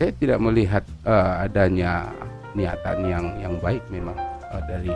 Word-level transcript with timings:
saya 0.00 0.16
tidak 0.16 0.40
melihat 0.40 0.80
uh, 1.04 1.44
adanya 1.44 2.08
niatan 2.56 3.04
yang 3.04 3.24
yang 3.36 3.54
baik 3.60 3.84
memang 3.92 4.16
uh, 4.48 4.62
dari 4.64 4.88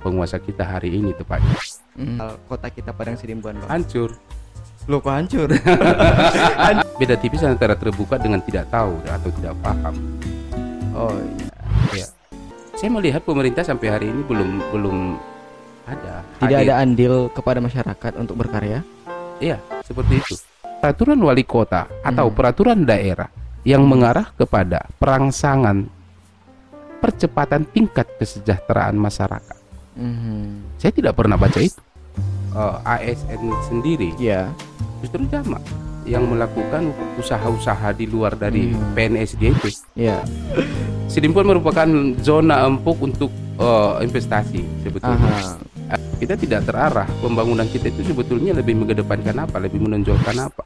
penguasa 0.00 0.40
kita 0.40 0.64
hari 0.64 0.96
ini 0.96 1.12
tepatnya. 1.12 1.60
Hmm. 1.92 2.16
Kota 2.48 2.72
kita 2.72 2.96
Padang 2.96 3.20
Sidimpuan 3.20 3.60
bang. 3.60 3.68
Hancur. 3.68 4.16
Loh 4.88 5.04
kok 5.04 5.12
hancur? 5.12 5.52
Beda 7.00 7.20
tipis 7.20 7.44
antara 7.44 7.76
terbuka 7.76 8.16
dengan 8.16 8.40
tidak 8.40 8.72
tahu 8.72 8.96
atau 9.04 9.28
tidak 9.36 9.52
paham. 9.60 9.94
oh 10.96 11.12
iya. 11.92 12.00
Ya. 12.00 12.08
Saya 12.80 12.88
melihat 12.96 13.28
pemerintah 13.28 13.60
sampai 13.60 13.92
hari 13.92 14.06
ini 14.08 14.24
belum 14.24 14.72
belum 14.72 14.96
ada. 15.84 16.24
Tidak 16.40 16.48
hadir. 16.64 16.72
ada 16.72 16.80
andil 16.80 17.28
kepada 17.28 17.60
masyarakat 17.60 18.12
untuk 18.16 18.40
berkarya. 18.40 18.80
Iya, 19.36 19.60
seperti 19.84 20.16
itu. 20.16 20.34
Peraturan 20.80 21.20
wali 21.20 21.44
kota 21.44 21.84
atau 22.00 22.32
Hmm. 22.32 22.36
peraturan 22.36 22.80
daerah 22.88 23.28
yang 23.66 23.82
mengarah 23.82 24.30
kepada 24.38 24.86
perangsangan 25.02 25.90
percepatan 27.02 27.66
tingkat 27.66 28.06
kesejahteraan 28.16 28.94
masyarakat. 28.94 29.58
Mhm. 29.98 30.78
Saya 30.78 30.92
tidak 30.94 31.18
pernah 31.18 31.34
baca 31.34 31.58
itu. 31.58 31.82
Eh, 32.56 32.76
ASN 32.86 33.42
sendiri 33.66 34.14
Iya. 34.16 34.48
justru 35.04 35.28
jamak 35.28 35.60
yang 36.08 36.24
melakukan 36.24 36.88
usaha-usaha 37.20 37.92
di 37.92 38.08
luar 38.08 38.32
dari 38.32 38.70
Hmm. 38.72 38.94
PNS 38.94 39.36
dia 39.36 39.50
itu. 39.52 39.68
Iya. 39.92 40.22
Sidimpuan 41.12 41.44
merupakan 41.44 41.88
zona 42.22 42.64
empuk 42.64 43.02
untuk 43.02 43.28
eh, 43.56 43.92
investasi 44.04 44.62
sebetulnya. 44.84 45.58
Aha. 45.90 45.96
Kita 46.20 46.36
tidak 46.36 46.68
terarah. 46.68 47.08
Pembangunan 47.20 47.64
kita 47.64 47.88
itu 47.88 48.12
sebetulnya 48.12 48.52
lebih 48.52 48.76
mengedepankan 48.76 49.36
apa, 49.42 49.56
lebih 49.60 49.80
menonjolkan 49.80 50.36
apa. 50.38 50.64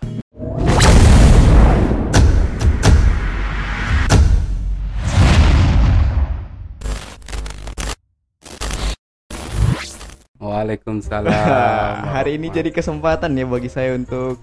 Waalaikumsalam. 10.60 11.32
Hari 12.20 12.36
ini 12.36 12.52
jadi 12.52 12.68
kesempatan 12.68 13.32
ya 13.32 13.48
bagi 13.48 13.72
saya 13.72 13.96
untuk 13.96 14.36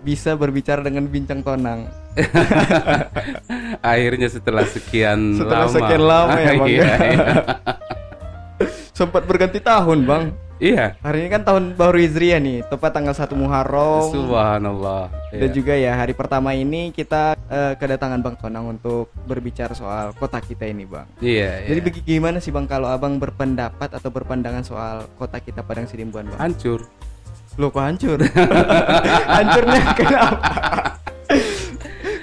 bisa 0.00 0.32
berbicara 0.32 0.80
dengan 0.80 1.04
bincang 1.04 1.44
tonang. 1.44 1.84
akhirnya 3.84 4.26
setelah 4.26 4.64
sekian 4.64 5.36
Setelah 5.36 5.68
lama. 5.68 5.74
sekian 5.76 6.02
lama 6.02 6.34
ya, 6.34 6.50
Bang, 6.56 6.66
Iya, 6.72 6.80
ya. 6.82 6.96
iya. 6.96 7.26
Sempat 8.90 9.22
berganti 9.24 9.60
tahun, 9.60 10.08
Bang. 10.08 10.24
Iya. 10.60 10.92
Hari 11.00 11.24
ini 11.24 11.28
kan 11.32 11.40
tahun 11.40 11.72
baru 11.72 11.96
Hijriah 11.96 12.36
nih, 12.36 12.68
tepat 12.68 12.92
tanggal 12.92 13.16
1 13.16 13.32
Muharram. 13.32 14.12
Subhanallah. 14.12 15.08
Dan 15.32 15.48
Iya. 15.48 15.56
juga 15.56 15.72
ya 15.72 15.96
hari 15.96 16.12
pertama 16.12 16.52
ini 16.52 16.92
kita 16.92 17.32
eh, 17.48 17.72
kedatangan 17.80 18.20
Bang 18.20 18.36
Tonang 18.36 18.68
untuk 18.68 19.08
berbicara 19.24 19.72
soal 19.72 20.12
kota 20.12 20.36
kita 20.38 20.68
ini, 20.68 20.84
Bang. 20.84 21.08
Iya, 21.18 21.64
Jadi 21.64 21.80
iya. 21.80 22.00
gimana 22.04 22.38
sih 22.38 22.52
Bang 22.52 22.68
kalau 22.68 22.92
Abang 22.92 23.16
berpendapat 23.16 23.88
atau 23.88 24.12
berpandangan 24.12 24.60
soal 24.60 25.08
kota 25.16 25.40
kita 25.40 25.64
Padang 25.64 25.88
Sidimpuan, 25.88 26.28
Bang? 26.28 26.36
hancur. 26.38 26.84
Loh 27.56 27.72
kok 27.72 27.82
hancur? 27.82 28.20
Hancurnya 29.40 29.80
kenapa? 29.98 30.36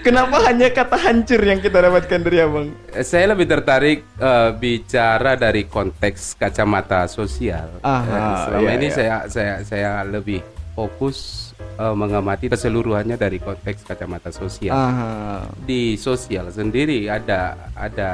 Kenapa 0.08 0.38
hanya 0.48 0.68
kata 0.72 0.96
hancur 0.96 1.42
yang 1.44 1.60
kita 1.60 1.84
dapatkan 1.84 2.20
dari 2.24 2.38
Abang? 2.40 2.72
Saya 3.04 3.36
lebih 3.36 3.48
tertarik 3.52 4.08
eh, 4.16 4.50
bicara 4.56 5.36
dari 5.36 5.68
konteks 5.68 6.40
kacamata 6.40 7.04
sosial. 7.12 7.68
Aha, 7.84 8.08
Eh, 8.08 8.36
selama 8.48 8.70
iya, 8.72 8.78
ini 8.80 8.88
iya. 8.88 8.96
saya 8.96 9.16
saya 9.28 9.54
saya 9.68 9.92
lebih 10.08 10.40
fokus 10.72 11.52
eh, 11.60 11.96
mengamati 11.96 12.48
keseluruhannya 12.48 13.20
dari 13.20 13.44
konteks 13.44 13.84
kacamata 13.84 14.32
sosial. 14.32 14.72
Aha. 14.74 15.44
Di 15.68 16.00
sosial 16.00 16.48
sendiri 16.56 17.12
ada 17.12 17.60
ada 17.76 18.12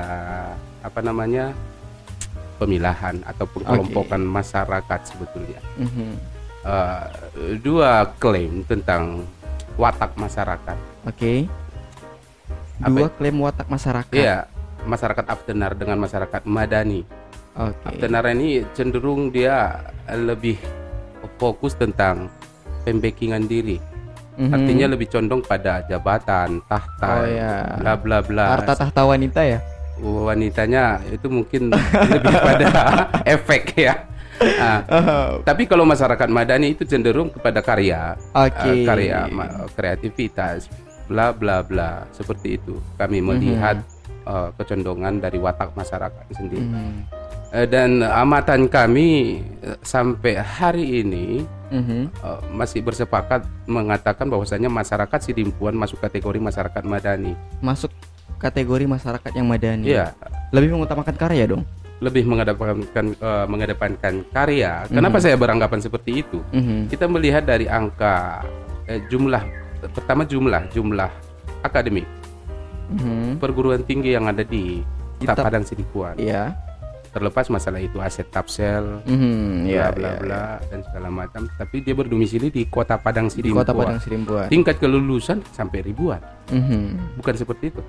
apa 0.82 1.00
namanya 1.06 1.54
pemilahan 2.58 3.22
atau 3.24 3.46
pengkelompokan 3.54 4.22
masyarakat 4.26 5.00
sebetulnya. 5.06 5.62
Mhm. 5.78 6.10
Eh, 6.64 7.06
dua 7.62 8.10
klaim 8.18 8.66
tentang 8.66 9.22
watak 9.78 10.18
masyarakat. 10.18 10.78
Oke. 11.06 11.46
Apa 11.46 11.63
Dua 12.80 13.06
itu? 13.06 13.16
klaim 13.16 13.38
watak 13.38 13.68
masyarakat. 13.68 14.14
Iya, 14.14 14.50
masyarakat 14.84 15.26
Aftenar 15.26 15.72
dengan 15.74 15.98
masyarakat 16.00 16.42
Madani. 16.44 17.06
Oke. 17.54 17.86
Aftenar 17.86 18.26
ini 18.30 18.66
cenderung 18.74 19.30
dia 19.30 19.78
lebih 20.10 20.58
fokus 21.38 21.74
tentang 21.74 22.28
pembackingan 22.82 23.46
diri. 23.46 23.78
Mhm. 24.34 24.50
Artinya 24.50 24.86
lebih 24.90 25.08
condong 25.08 25.40
pada 25.40 25.86
jabatan, 25.86 26.58
tahta, 26.66 27.22
Oh, 27.22 27.24
iya. 27.24 27.78
bla 27.78 27.94
bla 27.94 28.20
bla. 28.20 28.58
harta 28.58 28.74
tahta 28.76 29.06
wanita 29.06 29.46
ya? 29.46 29.62
Wanitanya 30.02 30.98
itu 31.08 31.30
mungkin 31.30 31.70
lebih 32.12 32.34
pada 32.34 32.68
efek 33.38 33.78
ya. 33.78 34.10
Ah, 34.60 34.82
tapi 35.46 35.64
kalau 35.64 35.86
masyarakat 35.86 36.26
Madani 36.28 36.74
itu 36.74 36.84
cenderung 36.84 37.30
kepada 37.30 37.62
karya, 37.62 38.18
Oke. 38.34 38.66
eh, 38.66 38.84
karya, 38.84 39.30
ma- 39.30 39.70
kreativitas, 39.72 40.68
bla 41.14 41.30
bla 41.30 41.62
bla 41.62 42.10
seperti 42.10 42.58
itu. 42.58 42.82
Kami 42.98 43.22
Mhm. 43.22 43.26
melihat 43.30 43.78
eh, 44.24 44.50
kecondongan 44.56 45.20
dari 45.20 45.36
watak 45.38 45.76
masyarakat 45.76 46.26
sendiri. 46.32 46.64
Mhm. 46.64 46.94
Eh, 47.54 47.68
dan 47.68 48.02
amatan 48.02 48.66
kami 48.66 49.38
eh, 49.62 49.78
sampai 49.84 50.40
hari 50.40 51.04
ini 51.04 51.44
Mhm. 51.70 52.02
eh, 52.10 52.40
masih 52.50 52.82
bersepakat 52.82 53.46
mengatakan 53.70 54.26
bahwasanya 54.26 54.72
masyarakat 54.72 55.20
Sidimpuan 55.22 55.76
masuk 55.76 56.00
kategori 56.00 56.40
masyarakat 56.40 56.82
madani. 56.82 57.36
Masuk 57.60 57.92
kategori 58.40 58.88
masyarakat 58.88 59.32
yang 59.36 59.46
madani. 59.46 59.92
Iya, 59.92 60.16
Lebih 60.50 60.72
mengutamakan 60.74 61.14
karya 61.14 61.46
dong. 61.46 61.64
lebih 62.00 62.28
mengedepankan 62.28 63.16
eh, 63.16 63.46
mengedepankan 63.48 64.14
karya. 64.28 64.84
Kenapa 64.88 65.20
saya 65.20 65.36
beranggapan 65.36 65.80
seperti 65.80 66.20
itu? 66.20 66.40
Mhm. 66.52 66.88
Kita 66.88 67.08
melihat 67.08 67.44
dari 67.44 67.68
angka 67.68 68.40
eh, 68.84 69.00
jumlah 69.08 69.40
pertama 69.90 70.24
jumlah 70.24 70.64
jumlah 70.70 71.12
akademik 71.62 72.08
Mhm. 72.90 73.40
perguruan 73.40 73.82
tinggi 73.82 74.14
yang 74.14 74.28
ada 74.28 74.44
di 74.44 74.84
Kita- 75.18 75.40
Padang 75.40 75.64
Sidimpuan. 75.64 76.20
Iya. 76.20 76.52
Terlepas 77.10 77.46
masalah 77.48 77.78
itu 77.78 78.02
aset 78.02 78.26
tapsel, 78.28 79.00
Mhm. 79.06 79.64
bla 79.64 79.70
Iya. 79.70 79.86
bla 79.94 80.10
iya, 80.10 80.20
bla 80.20 80.44
dan 80.68 80.80
segala 80.82 81.10
macam 81.10 81.46
tapi 81.54 81.80
dia 81.80 81.94
berdomisili 81.94 82.50
di 82.50 82.66
kota 82.66 82.98
Padang 82.98 83.30
Di 83.30 83.40
Sidimpuan 83.40 83.64
kota 83.64 83.72
Padang 83.72 84.00
Sidimpuan. 84.02 84.48
tingkat 84.50 84.76
kelulusan 84.78 85.40
sampai 85.50 85.80
ribuan 85.80 86.20
Mhm. 86.50 87.16
bukan 87.18 87.36
seperti 87.38 87.70
itu 87.70 87.82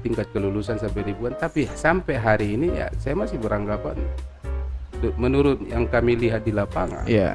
tingkat 0.00 0.30
kelulusan 0.30 0.78
sampai 0.78 1.02
ribuan 1.04 1.34
tapi 1.34 1.66
sampai 1.68 2.14
hari 2.16 2.54
ini 2.54 2.70
ya 2.72 2.86
saya 2.96 3.18
masih 3.18 3.34
beranggapan 3.36 3.98
menurut 5.14 5.58
yang 5.64 5.84
kami 5.84 6.14
lihat 6.16 6.42
di 6.42 6.54
lapangan 6.54 7.02
Iya. 7.04 7.34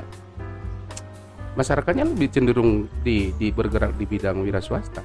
Masyarakatnya 1.54 2.06
lebih 2.06 2.30
cenderung 2.30 2.72
di, 3.02 3.32
di 3.34 3.50
bergerak 3.50 3.94
di 3.94 4.06
bidang 4.06 4.42
wira 4.42 4.60
swasta 4.60 5.02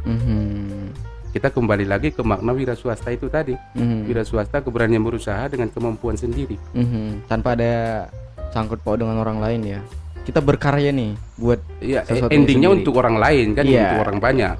Mhm. 0.00 0.96
kita 1.30 1.52
kembali 1.52 1.84
lagi 1.84 2.08
ke 2.10 2.24
makna 2.24 2.50
wira 2.50 2.72
swasta 2.72 3.12
itu 3.12 3.28
tadi 3.28 3.52
Mhm. 3.76 4.08
wira 4.08 4.24
swasta 4.24 4.58
keberanian 4.58 5.04
berusaha 5.04 5.44
dengan 5.46 5.68
kemampuan 5.68 6.16
sendiri 6.16 6.56
Mhm. 6.72 7.28
Tanpa 7.28 7.52
ada 7.52 8.06
sangkut 8.50 8.80
paut 8.80 8.96
dengan 8.96 9.14
orang 9.16 9.38
lain 9.38 9.60
ya. 9.62 9.80
Kita 10.20 10.40
berkarya 10.40 10.90
nih 10.90 11.14
buat 11.36 11.60
ya 11.80 12.02
endingnya 12.28 12.68
sendiri. 12.68 12.80
untuk 12.82 12.94
orang 12.96 13.16
lain 13.16 13.46
kan 13.54 13.64
Iya. 13.64 13.80
untuk 13.84 14.00
orang 14.04 14.18
banyak 14.18 14.54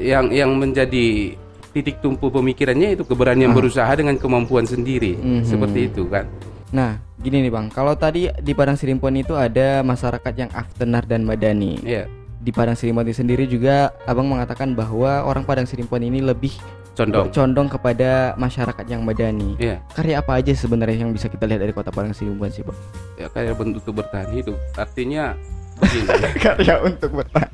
yang 0.00 0.26
yang 0.30 0.50
menjadi 0.56 1.36
titik 1.72 2.00
tumpu 2.00 2.28
pemikirannya 2.28 2.94
itu 2.94 3.04
keberanian 3.04 3.52
Ah. 3.52 3.56
berusaha 3.56 3.92
dengan 3.92 4.16
kemampuan 4.16 4.64
sendiri 4.64 5.16
Mhm. 5.16 5.44
seperti 5.44 5.80
itu 5.88 6.04
kan 6.08 6.24
Nah, 6.72 6.90
gini 7.16 7.40
nih 7.40 7.52
Bang. 7.52 7.68
Kalau 7.68 7.92
tadi 7.94 8.32
di 8.32 8.52
Padang 8.52 8.74
Sidimpuan 8.74 9.12
itu 9.14 9.32
ada 9.32 9.80
masyarakat 9.82 10.32
yang 10.34 10.50
aftenar 10.50 11.04
dan 11.04 11.22
madani. 11.22 11.76
ya 11.78 12.08
Di 12.34 12.50
Padang 12.50 12.74
Sidimpuan 12.74 13.04
itu 13.04 13.14
sendiri 13.14 13.44
juga 13.44 13.92
Abang 14.02 14.26
mengatakan 14.26 14.72
bahwa 14.72 15.22
orang 15.22 15.44
Padang 15.44 15.64
Sidimpuan 15.64 16.00
ini 16.00 16.18
lebih 16.18 16.56
condong 16.92 17.28
condong 17.30 17.68
kepada 17.68 18.32
masyarakat 18.34 18.84
yang 18.84 19.00
madani. 19.00 19.56
ya 19.56 19.80
Karya 19.92 20.18
apa 20.18 20.36
aja 20.36 20.52
sebenarnya 20.52 21.04
yang 21.04 21.10
bisa 21.10 21.24
kita 21.24 21.44
lihat 21.44 21.60
dari 21.60 21.72
Kota 21.72 21.88
Padang 21.88 22.12
Sidimpuan 22.12 22.48
sih, 22.48 22.60
Bang? 22.60 22.76
ya 23.14 23.28
kayak 23.28 23.52
bentuk 23.54 23.84
bertahan 23.86 24.28
hidup 24.30 24.56
artinya 24.74 25.36
Karya 26.44 26.80
untuk 26.80 27.10
bertahan. 27.14 27.52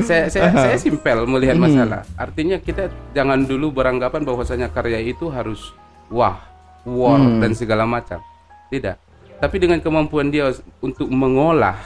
saya 0.00 0.28
saya, 0.28 0.54
saya 0.54 0.76
simpel 0.78 1.26
melihat 1.26 1.54
Mhm. 1.54 1.64
masalah 1.64 2.02
artinya 2.14 2.56
kita 2.56 2.86
jangan 3.10 3.42
dulu 3.42 3.74
beranggapan 3.74 4.22
bahwasanya 4.22 4.68
karya 4.68 5.02
itu 5.02 5.26
harus 5.28 5.74
wah 6.08 6.38
war 6.84 7.18
Hmm. 7.18 7.40
dan 7.40 7.52
segala 7.52 7.82
macam 7.82 8.22
tidak 8.68 8.96
tapi 9.38 9.56
dengan 9.56 9.78
kemampuan 9.78 10.28
dia 10.28 10.50
untuk 10.80 11.06
mengolah 11.06 11.78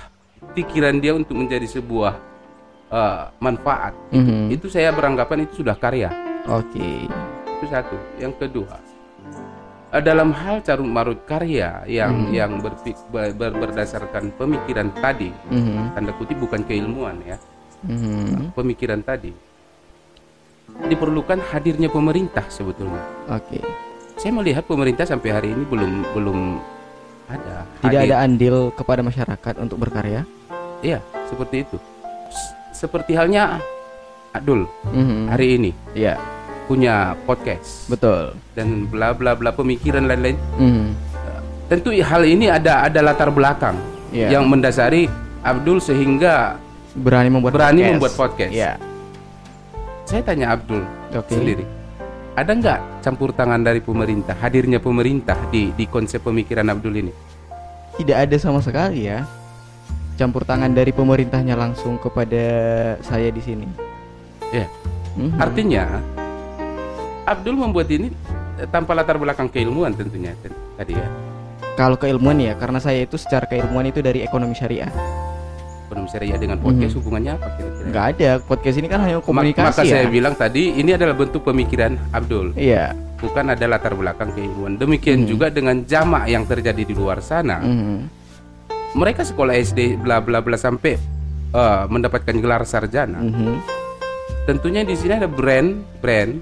pikiran 0.52 0.98
dia 0.98 1.12
untuk 1.12 1.36
menjadi 1.36 1.64
sebuah 1.68 2.14
eh, 2.92 3.22
manfaat 3.38 3.96
Mhm. 4.12 4.52
itu 4.52 4.68
saya 4.68 4.92
beranggapan 4.92 5.48
itu 5.48 5.64
sudah 5.64 5.76
karya 5.76 6.12
Oke. 6.44 7.08
itu 7.48 7.64
satu 7.70 7.96
yang 8.18 8.34
kedua 8.36 8.76
eh, 9.92 10.02
dalam 10.02 10.32
hal 10.32 10.60
carut 10.60 10.84
marut 10.84 11.20
karya 11.24 11.84
yang 11.86 12.28
Mhm. 12.28 12.32
yang 12.32 12.52
berpik- 12.58 13.04
ber- 13.08 13.32
ber- 13.32 13.56
berdasarkan 13.56 14.32
pemikiran 14.36 14.92
tadi 14.98 15.32
Mhm. 15.48 15.96
tanda 15.96 16.12
kutip 16.16 16.36
bukan 16.36 16.64
keilmuan 16.64 17.16
ya 17.22 17.36
Mhm. 17.84 18.52
pemikiran 18.52 19.00
tadi 19.00 19.32
diperlukan 20.82 21.36
hadirnya 21.52 21.92
pemerintah 21.92 22.46
sebetulnya. 22.48 23.02
Oke. 23.28 23.60
Saya 24.22 24.32
melihat 24.32 24.62
pemerintah 24.62 25.02
sampai 25.02 25.34
hari 25.34 25.48
ini 25.50 25.66
belum 25.66 26.06
belum 26.14 26.38
ada. 27.26 27.66
Tidak 27.82 27.90
hadir. 27.98 28.06
ada 28.06 28.16
andil 28.22 28.56
kepada 28.70 29.02
masyarakat 29.02 29.54
untuk 29.58 29.82
berkarya. 29.82 30.22
Iya, 30.78 31.02
seperti 31.26 31.66
itu. 31.66 31.76
Seperti 32.72 33.14
halnya 33.14 33.58
Adul 34.32 34.64
Mhm. 34.86 35.28
hari 35.28 35.58
ini 35.58 35.70
Iya, 35.92 36.16
punya 36.64 37.12
podcast 37.26 37.84
betul. 37.86 38.32
dan 38.54 38.86
bla 38.86 39.10
bla 39.12 39.34
bla 39.34 39.50
pemikiran 39.50 40.06
lain-lain. 40.06 40.38
Mhm. 40.56 40.86
Tentu 41.66 41.90
hal 41.92 42.22
ini 42.22 42.46
ada 42.46 42.86
ada 42.86 43.00
latar 43.02 43.28
belakang 43.28 43.74
Iya. 44.08 44.38
yang 44.38 44.46
mendasari 44.46 45.10
Abdul 45.42 45.82
sehingga 45.82 46.56
Berani 46.94 47.28
membuat 47.28 47.52
Berani 47.56 47.80
podcast. 47.80 47.92
membuat 47.92 48.14
podcast. 48.14 48.52
Iya. 48.54 48.72
saya 50.02 50.22
tanya 50.22 50.52
Abdul 50.52 50.82
Oke. 51.10 51.32
sendiri. 51.32 51.64
Ada 52.32 52.56
nggak 52.56 53.04
campur 53.04 53.28
tangan 53.36 53.60
dari 53.60 53.84
pemerintah, 53.84 54.32
hadirnya 54.40 54.80
pemerintah 54.80 55.36
di 55.52 55.68
di 55.76 55.84
konsep 55.84 56.24
pemikiran 56.24 56.64
Abdul 56.72 57.04
ini? 57.04 57.12
Tidak 58.00 58.16
ada 58.16 58.36
sama 58.40 58.64
sekali 58.64 59.04
ya. 59.04 59.28
Campur 60.16 60.40
tangan 60.48 60.72
dari 60.72 60.96
pemerintahnya 60.96 61.52
langsung 61.52 62.00
kepada 62.00 62.40
saya 63.04 63.28
di 63.28 63.42
sini. 63.44 63.68
Iya. 64.48 64.64
Mhm. 65.20 65.36
Artinya 65.36 65.84
Abdul 67.28 67.52
membuat 67.52 67.92
ini 67.92 68.08
eh, 68.56 68.68
tanpa 68.72 68.96
latar 68.96 69.20
belakang 69.20 69.52
keilmuan 69.52 69.92
tentunya 69.92 70.32
ten- 70.40 70.56
tadi 70.80 70.96
ya. 70.96 71.08
Kalau 71.76 72.00
keilmuan 72.00 72.40
ya, 72.40 72.56
karena 72.56 72.80
saya 72.80 73.04
itu 73.04 73.20
secara 73.20 73.44
keilmuan 73.44 73.92
itu 73.92 74.00
dari 74.00 74.24
ekonomi 74.24 74.56
syariah. 74.56 74.88
Ekonomi 75.92 76.08
syariah 76.08 76.40
dengan 76.40 76.56
podcast 76.56 76.96
Mhm. 76.96 76.98
hubungannya 77.04 77.32
apa 77.36 77.46
kira-kira? 77.52 77.84
Nggak 77.84 78.06
ada 78.08 78.30
podcast 78.40 78.76
ini 78.80 78.88
kan 78.88 79.00
hanya 79.04 79.20
komunikasi 79.20 79.68
Maka 79.68 79.82
ya. 79.84 79.92
saya 79.92 80.06
bilang 80.08 80.32
tadi 80.32 80.72
ini 80.72 80.90
adalah 80.90 81.12
bentuk 81.12 81.44
pemikiran 81.44 82.00
Abdul, 82.08 82.56
Iya. 82.56 82.96
bukan 83.20 83.52
ada 83.52 83.64
latar 83.68 83.92
belakang 83.92 84.32
keilmuan. 84.32 84.80
Demikian 84.80 85.20
Mhm. 85.20 85.28
juga 85.28 85.52
dengan 85.52 85.84
jamak 85.84 86.24
yang 86.26 86.48
terjadi 86.48 86.80
di 86.80 86.96
luar 86.96 87.20
sana. 87.20 87.60
Mhm. 87.60 88.08
Mereka 88.96 89.20
sekolah 89.22 89.52
SD 89.52 90.00
bla 90.00 90.24
bla 90.24 90.40
bla 90.40 90.56
sampai 90.56 90.96
eh, 91.52 91.84
mendapatkan 91.84 92.32
gelar 92.32 92.64
sarjana. 92.64 93.20
Mhm. 93.20 93.60
Tentunya 94.48 94.88
di 94.88 94.96
sini 94.96 95.12
ada 95.12 95.28
brand 95.28 95.84
brand 96.00 96.40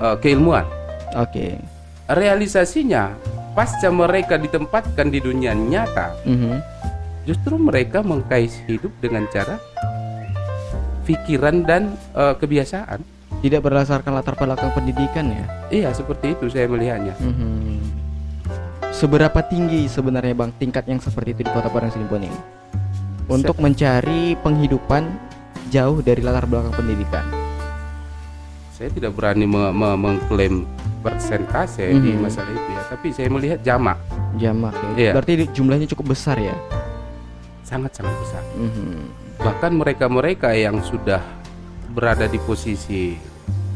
eh, 0.00 0.16
keilmuan. 0.16 0.64
Oke. 1.12 1.60
Realisasinya 2.08 3.12
pasca 3.52 3.92
mereka 3.92 4.40
ditempatkan 4.40 5.12
di 5.12 5.20
dunia 5.20 5.52
nyata, 5.52 6.16
Mhm. 6.24 6.71
Justru 7.22 7.54
mereka 7.54 8.02
mengkais 8.02 8.58
hidup 8.66 8.90
dengan 8.98 9.26
cara 9.28 9.58
pikiran 11.02 11.62
dan 11.62 11.82
eh, 12.14 12.34
kebiasaan. 12.36 13.00
Tidak 13.42 13.58
berdasarkan 13.58 14.14
latar 14.14 14.38
belakang 14.38 14.70
pendidikan 14.70 15.26
ya. 15.26 15.44
Iya, 15.66 15.88
seperti 15.90 16.30
itu 16.38 16.46
saya 16.46 16.70
melihatnya. 16.70 17.10
Mhm. 17.18 17.82
Seberapa 18.94 19.42
tinggi 19.42 19.90
sebenarnya 19.90 20.30
bang 20.30 20.54
tingkat 20.54 20.86
yang 20.86 21.02
seperti 21.02 21.34
itu 21.34 21.40
di 21.42 21.50
kota 21.50 21.66
Padang 21.66 21.90
Sidimpuan 21.90 22.22
ini? 22.22 22.38
Untuk 23.26 23.58
mencari 23.58 24.38
penghidupan 24.38 25.10
jauh 25.74 25.98
dari 25.98 26.22
latar 26.22 26.46
belakang 26.46 26.70
pendidikan. 26.70 27.26
Saya 28.70 28.94
tidak 28.94 29.18
berani 29.18 29.42
me- 29.42 29.74
me- 29.74 29.98
mengklaim 29.98 30.62
persentase 31.02 31.90
di 31.90 32.14
Mhm. 32.14 32.22
masalah 32.22 32.46
itu 32.46 32.70
ya, 32.70 32.82
tapi 32.94 33.08
saya 33.10 33.26
melihat 33.26 33.58
jamak 33.66 33.98
Jamak 34.38 34.72
ya. 34.72 34.90
Iya. 34.96 35.12
Berarti 35.18 35.32
jumlahnya 35.50 35.90
cukup 35.90 36.14
besar 36.14 36.38
ya. 36.38 36.54
Sangat-sangat 37.72 38.14
besar. 38.20 38.42
Mhm. 38.52 39.00
Bahkan 39.40 39.72
mereka-mereka 39.72 40.52
yang 40.52 40.84
sudah 40.84 41.24
berada 41.90 42.28
di 42.28 42.36
posisi 42.38 43.16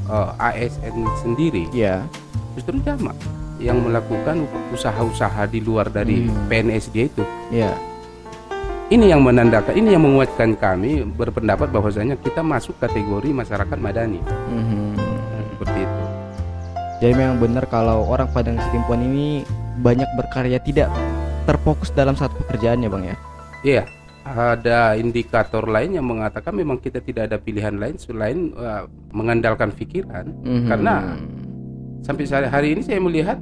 eh, 0.06 0.30
ASN 0.38 1.02
sendiri 1.18 1.66
Ya. 1.74 2.04
justru 2.54 2.78
jamak 2.80 3.16
yang 3.58 3.80
melakukan 3.80 4.44
usaha-usaha 4.70 5.48
di 5.48 5.58
luar 5.58 5.88
dari 5.88 6.28
Hmm. 6.28 6.46
PNS 6.46 6.92
dia 6.92 7.08
itu. 7.08 7.24
Ya. 7.48 7.72
Ini 8.86 9.10
yang 9.10 9.26
menandakan, 9.26 9.74
ini 9.74 9.98
yang 9.98 10.06
menguatkan 10.06 10.54
kami 10.54 11.02
berpendapat 11.02 11.74
bahwasanya 11.74 12.14
kita 12.16 12.38
masuk 12.38 12.78
kategori 12.78 13.34
masyarakat 13.34 13.74
madani. 13.74 14.22
Mhm. 14.46 14.94
Seperti 15.50 15.78
itu. 15.82 16.02
Jadi 16.96 17.12
memang 17.12 17.36
benar 17.36 17.64
kalau 17.66 18.06
orang 18.06 18.30
Padang 18.30 18.62
Sidimpuan 18.62 19.02
ini 19.02 19.42
banyak 19.76 20.06
berkarya 20.14 20.62
tidak 20.62 20.86
terfokus 21.44 21.90
dalam 21.90 22.14
satu 22.14 22.38
pekerjaan 22.40 22.78
ya 22.78 22.88
bang 22.88 23.10
ya. 23.10 23.16
Iya, 23.64 23.84
ada 24.26 24.98
indikator 24.98 25.62
lain 25.70 25.94
yang 25.94 26.06
mengatakan 26.06 26.50
memang 26.50 26.82
kita 26.82 26.98
tidak 26.98 27.30
ada 27.30 27.38
pilihan 27.38 27.78
lain 27.78 27.94
selain 27.94 28.50
uh, 28.58 28.90
mengandalkan 29.14 29.70
pikiran. 29.70 30.26
Mhm. 30.42 30.66
Karena 30.66 30.94
sampai 32.02 32.24
saat 32.26 32.50
hari 32.50 32.74
ini 32.74 32.82
saya 32.82 32.98
melihat 32.98 33.38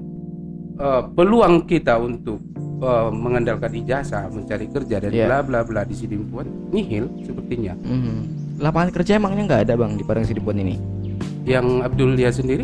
uh, 0.77 1.09
peluang 1.17 1.65
kita 1.65 1.97
untuk 1.97 2.41
uh, 2.85 3.09
mengandalkan 3.09 3.73
ijazah, 3.73 4.29
mencari 4.29 4.69
kerja 4.69 5.01
dan 5.01 5.11
Iya. 5.11 5.27
bla 5.27 5.39
bla 5.41 5.61
bla 5.65 5.83
di 5.89 5.97
Sidimpuan 5.97 6.47
nihil 6.69 7.09
sepertinya. 7.25 7.73
Mhm. 7.81 8.45
lapangan 8.55 8.95
kerja 8.95 9.19
emangnya 9.19 9.51
nggak 9.51 9.63
ada 9.67 9.75
bang 9.75 9.99
di 9.99 10.07
Padang 10.07 10.23
Sidimpuan 10.23 10.63
ini? 10.63 10.79
Yang 11.43 11.67
Abdul 11.91 12.15
lihat 12.15 12.39
sendiri, 12.39 12.63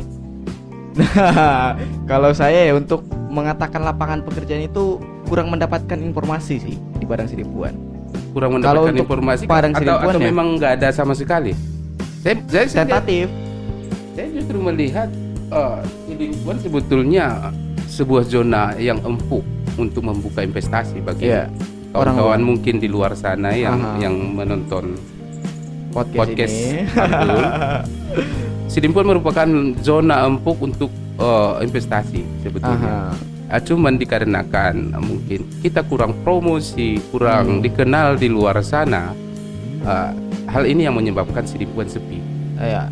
Kalau 2.11 2.31
saya 2.35 2.71
ya 2.71 2.75
untuk 2.75 3.07
mengatakan 3.31 3.83
lapangan 3.83 4.23
pekerjaan 4.27 4.67
itu 4.67 4.99
kurang 5.27 5.51
mendapatkan 5.51 5.99
informasi 5.99 6.55
sih 6.59 6.77
Padang 7.11 7.27
Sidimpuan. 7.27 7.75
kurang 8.31 8.51
Kalau 8.55 8.87
mendapatkan 8.87 8.95
untuk 8.95 9.07
informasi 9.07 9.45
Padang 9.45 9.73
atau, 9.75 9.83
Sidimpuan 9.83 10.15
atau 10.15 10.21
ya? 10.23 10.27
memang 10.31 10.47
nggak 10.55 10.73
ada 10.79 10.89
sama 10.91 11.15
sekali. 11.15 11.53
Saya, 12.23 12.39
saya, 12.47 12.67
saya, 12.71 12.87
Tentatif. 12.87 13.27
saya 14.15 14.27
justru 14.31 14.59
melihat 14.61 15.09
uh, 15.51 15.83
sebetulnya 16.61 17.51
sebuah 17.87 18.23
zona 18.23 18.75
yang 18.79 19.03
empuk 19.03 19.43
untuk 19.75 20.07
membuka 20.07 20.45
investasi 20.45 21.03
bagi 21.03 21.27
Iya. 21.27 21.51
kawan-kawan 21.91 22.39
mungkin 22.45 22.79
di 22.79 22.87
luar 22.87 23.19
sana 23.19 23.51
yang 23.51 23.79
Aha. 23.81 23.99
yang 23.99 24.15
menonton 24.15 24.95
Podcast, 25.91 26.15
podcast 26.15 26.55
ini. 26.55 26.87
Sidimpuan 28.71 29.03
merupakan 29.03 29.49
zona 29.83 30.23
empuk 30.23 30.63
untuk 30.63 30.87
uh, 31.19 31.59
investasi 31.59 32.23
sebetulnya. 32.39 33.11
Aha. 33.11 33.15
Ah, 33.51 33.59
cuman 33.59 33.99
dikarenakan 33.99 34.95
ah, 34.95 35.03
mungkin 35.03 35.43
kita 35.59 35.83
kurang 35.83 36.15
promosi, 36.23 37.03
kurang 37.11 37.59
Hmm. 37.59 37.63
dikenal 37.63 38.15
di 38.15 38.31
luar 38.31 38.63
sana. 38.63 39.11
ah, 39.81 40.13
hal 40.47 40.65
ini 40.65 40.85
yang 40.85 40.95
menyebabkan 40.95 41.43
Sidimpuan 41.43 41.89
sepi. 41.89 42.21
Ya. 42.57 42.87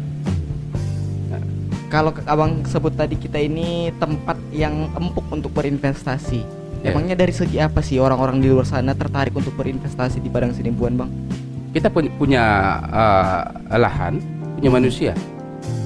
Kalau 1.89 2.13
abang 2.25 2.65
sebut 2.65 2.93
tadi 2.93 3.15
kita 3.15 3.37
ini 3.37 3.89
tempat 3.97 4.37
yang 4.51 4.89
empuk 4.93 5.25
untuk 5.29 5.53
berinvestasi. 5.53 6.41
Ya. 6.81 6.93
Emangnya 6.93 7.15
dari 7.15 7.33
segi 7.33 7.57
apa 7.59 7.81
sih 7.81 7.97
orang-orang 7.97 8.41
di 8.41 8.49
luar 8.49 8.65
sana 8.65 8.93
tertarik 8.93 9.33
untuk 9.33 9.53
berinvestasi 9.53 10.19
di 10.19 10.29
Padang 10.29 10.53
Sidimpuan, 10.53 10.97
Bang? 10.97 11.11
Kita 11.71 11.89
pun 11.89 12.09
punya 12.17 12.45
ah, 12.83 13.43
lahan, 13.71 14.21
punya 14.57 14.71
manusia. 14.71 15.13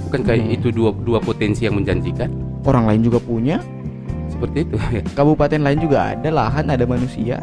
Bukankah 0.06 0.34
Hmm. 0.34 0.54
itu 0.54 0.70
dua 0.70 0.90
dua 0.92 1.18
potensi 1.18 1.64
yang 1.64 1.74
menjanjikan? 1.74 2.30
Orang 2.62 2.86
lain 2.86 3.02
juga 3.02 3.18
punya, 3.18 3.58
Seperti 4.42 4.58
itu. 4.66 4.76
kabupaten 5.18 5.60
lain 5.62 5.78
juga 5.78 6.18
ada 6.18 6.30
lahan, 6.34 6.66
ada 6.66 6.82
manusia. 6.82 7.38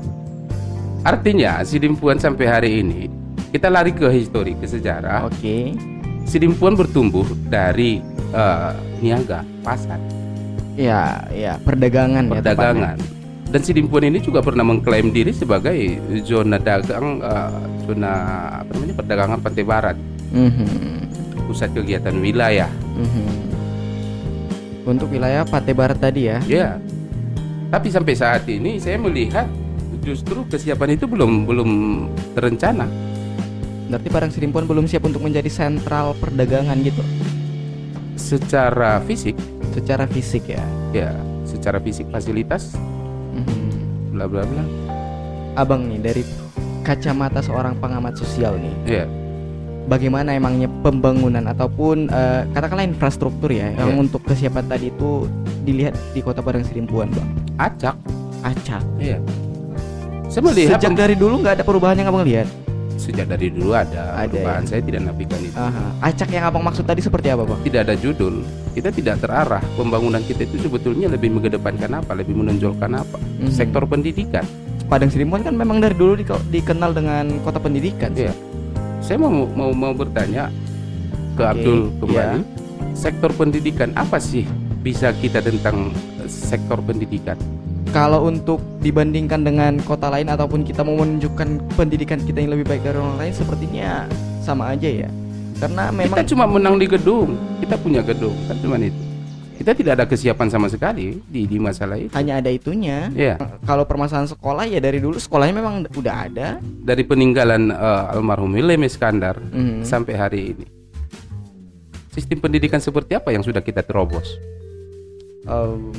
Artinya 1.07 1.63
Sidimpuan 1.63 2.19
sampai 2.19 2.45
hari 2.51 2.83
ini 2.83 3.07
kita 3.55 3.71
lari 3.71 3.95
ke 3.95 4.11
histori, 4.11 4.51
ke 4.59 4.67
sejarah. 4.67 5.31
Oke. 5.31 5.79
Sidimpuan 6.27 6.75
bertumbuh 6.75 7.23
dari 7.47 8.03
eh, 8.35 8.71
niaga, 8.99 9.47
pasar, 9.63 9.95
Ya, 10.75 11.23
ya, 11.31 11.55
perdagangan 11.63 12.27
ya 12.27 12.43
perdagangan. 12.43 12.99
Dan 13.47 13.61
Sidimpuan 13.63 14.11
ini 14.11 14.19
juga 14.19 14.43
pernah 14.43 14.67
mengklaim 14.67 15.15
diri 15.15 15.31
sebagai 15.31 15.73
zona 16.27 16.59
dagang, 16.59 17.23
eh, 17.23 17.51
zona 17.87 18.13
apa 18.59 18.69
namanya 18.75 18.95
perdagangan 18.99 19.39
pantai 19.39 19.63
barat, 19.63 19.95
tepatnya. 19.95 20.67
Mhm, 20.67 21.47
pusat 21.47 21.69
kegiatan 21.73 22.15
wilayah. 22.19 22.69
mhm. 22.93 23.49
Untuk 24.89 25.13
wilayah 25.13 25.45
Pantai 25.45 25.77
Barat 25.77 26.01
tadi 26.01 26.25
ya. 26.25 26.41
Ya. 26.49 26.81
Tapi 27.69 27.87
sampai 27.87 28.13
saat 28.17 28.49
ini 28.49 28.81
saya 28.81 28.97
melihat 28.97 29.45
justru 30.01 30.41
kesiapan 30.49 30.97
itu 30.97 31.05
belum 31.05 31.45
belum 31.45 31.69
terencana. 32.33 32.89
Berarti 33.89 34.09
Padang 34.09 34.31
Sidimpuan 34.33 34.65
belum 34.65 34.85
siap 34.85 35.05
untuk 35.05 35.21
menjadi 35.21 35.49
sentral 35.49 36.17
perdagangan 36.17 36.77
gitu. 36.81 37.01
Secara 38.15 38.99
fisik, 39.01 39.37
Secara 39.69 40.05
fisik 40.05 40.49
ya. 40.49 40.65
ya, 40.91 41.11
secara 41.45 41.77
fisik 41.77 42.09
fasilitas, 42.09 42.73
Mhm. 43.33 44.13
bla 44.13 44.25
bla 44.25 44.43
bla. 44.43 44.63
Abang 45.55 45.85
nih 45.85 45.99
dari 45.99 46.23
kacamata 46.81 47.39
seorang 47.39 47.77
pengamat 47.77 48.17
sosial 48.17 48.57
nih. 48.57 48.75
Ya. 48.85 49.05
bagaimana 49.89 50.37
emangnya 50.37 50.69
pembangunan 50.85 51.41
ataupun 51.49 52.13
eh, 52.13 52.45
katakanlah 52.53 52.85
infrastruktur 52.85 53.49
ya 53.49 53.73
yang 53.73 53.97
Iya. 53.97 53.97
untuk 53.97 54.21
kesiapan 54.21 54.69
tadi 54.69 54.93
itu 54.93 55.25
dilihat 55.65 55.97
di 56.13 56.21
Kota 56.21 56.45
Padang 56.45 56.61
Sidimpuan, 56.61 57.09
Bang. 57.09 57.25
Acak. 57.59 57.95
Acak. 58.39 58.81
Iya. 58.95 59.19
Saya 60.31 60.41
melihat 60.45 60.79
Sejak 60.79 60.93
dari 60.95 61.13
dulu 61.13 61.41
nggak 61.41 61.59
ada 61.59 61.63
perubahan 61.63 61.97
yang 61.97 62.07
abang 62.07 62.23
lihat. 62.23 62.47
sejak 62.95 63.25
dari 63.25 63.47
dulu 63.47 63.71
ada, 63.71 64.11
Ada, 64.13 64.27
perubahan. 64.27 64.61
ya? 64.61 64.67
Saya 64.67 64.81
tidak 64.81 65.01
nafikan 65.01 65.39
itu. 65.39 65.55
Aha. 65.55 65.83
Acak 66.03 66.29
yang 66.29 66.43
abang 66.45 66.59
maksud 66.61 66.83
tadi 66.83 66.99
seperti 66.99 67.27
apa 67.27 67.43
bang? 67.43 67.59
Tidak 67.61 67.81
ada 67.81 67.95
judul. 67.95 68.43
Kita 68.69 68.91
tidak 68.91 69.15
terarah. 69.19 69.63
Pembangunan 69.73 70.19
kita 70.21 70.43
itu 70.43 70.59
sebetulnya 70.59 71.07
lebih 71.07 71.31
mengedepankan 71.31 71.95
apa? 71.95 72.11
Lebih 72.13 72.35
menonjolkan 72.35 72.91
apa? 72.93 73.15
Mhm. 73.39 73.49
Sektor 73.49 73.83
pendidikan. 73.83 74.43
Padang 74.85 75.07
Sirimuan 75.07 75.41
kan 75.41 75.55
memang 75.55 75.79
dari 75.79 75.95
dulu 75.95 76.15
di- 76.15 76.27
dikenal 76.27 76.91
dengan 76.91 77.39
kota 77.39 77.57
pendidikan. 77.57 78.11
sih. 78.11 78.27
Iya. 78.27 78.33
Saya 78.99 79.15
mau 79.17 79.31
mau 79.47 79.71
mau 79.71 79.91
bertanya 79.91 80.51
ke 81.33 81.41
Oke, 81.41 81.51
Abdul 81.55 81.79
kembali. 81.97 82.19
iya. 82.35 82.43
Sektor 82.93 83.31
pendidikan 83.31 83.95
apa 83.95 84.19
sih 84.19 84.43
bisa 84.77 85.11
kita 85.13 85.39
tentang 85.39 85.95
sektor 86.29 86.77
pendidikan? 86.79 87.35
Kalau 87.89 88.29
untuk 88.29 88.61
dibandingkan 88.79 89.41
dengan 89.41 89.81
kota 89.81 90.13
lain 90.13 90.29
ataupun 90.29 90.61
kita 90.61 90.85
mau 90.85 90.93
menunjukkan 90.95 91.73
pendidikan 91.73 92.21
kita 92.21 92.37
yang 92.37 92.53
lebih 92.53 92.69
baik 92.69 92.85
dari 92.85 93.01
orang 93.01 93.17
lain, 93.17 93.33
sepertinya 93.33 94.05
sama 94.45 94.77
aja 94.77 94.85
ya. 94.85 95.09
Karena 95.57 95.89
memang 95.89 96.21
Kita 96.21 96.29
cuma 96.29 96.45
menang 96.45 96.77
di 96.77 96.85
gedung. 96.85 97.33
Kita 97.57 97.75
punya 97.75 98.05
gedung, 98.05 98.37
kan 98.45 98.55
cuma 98.61 98.77
itu. 98.77 98.95
Kita 99.59 99.75
tidak 99.75 99.91
ada 99.99 100.05
kesiapan 100.07 100.47
sama 100.47 100.71
sekali 100.71 101.19
di 101.27 101.43
di 101.43 101.59
masalah 101.59 101.99
itu. 101.99 102.15
hanya 102.15 102.39
ada 102.39 102.47
itunya. 102.47 103.11
Iya. 103.11 103.35
Kalau 103.67 103.83
permasalahan 103.83 104.31
sekolah 104.31 104.63
ya 104.63 104.79
dari 104.79 105.03
dulu 105.03 105.19
sekolahnya 105.19 105.51
memang 105.51 105.83
udah 105.91 106.15
ada. 106.31 106.47
Dari 106.63 107.03
peninggalan 107.03 107.67
eh, 107.67 108.13
almarhum 108.15 108.55
William 108.55 108.79
Iskandar 108.85 109.35
Mhm. 109.35 109.83
sampai 109.83 110.13
hari 110.15 110.41
ini. 110.55 110.65
Sistem 112.15 112.39
pendidikan 112.39 112.79
seperti 112.79 113.19
apa 113.19 113.35
yang 113.35 113.43
sudah 113.43 113.59
kita 113.59 113.83
terobos? 113.83 114.31
Em, 115.43 115.91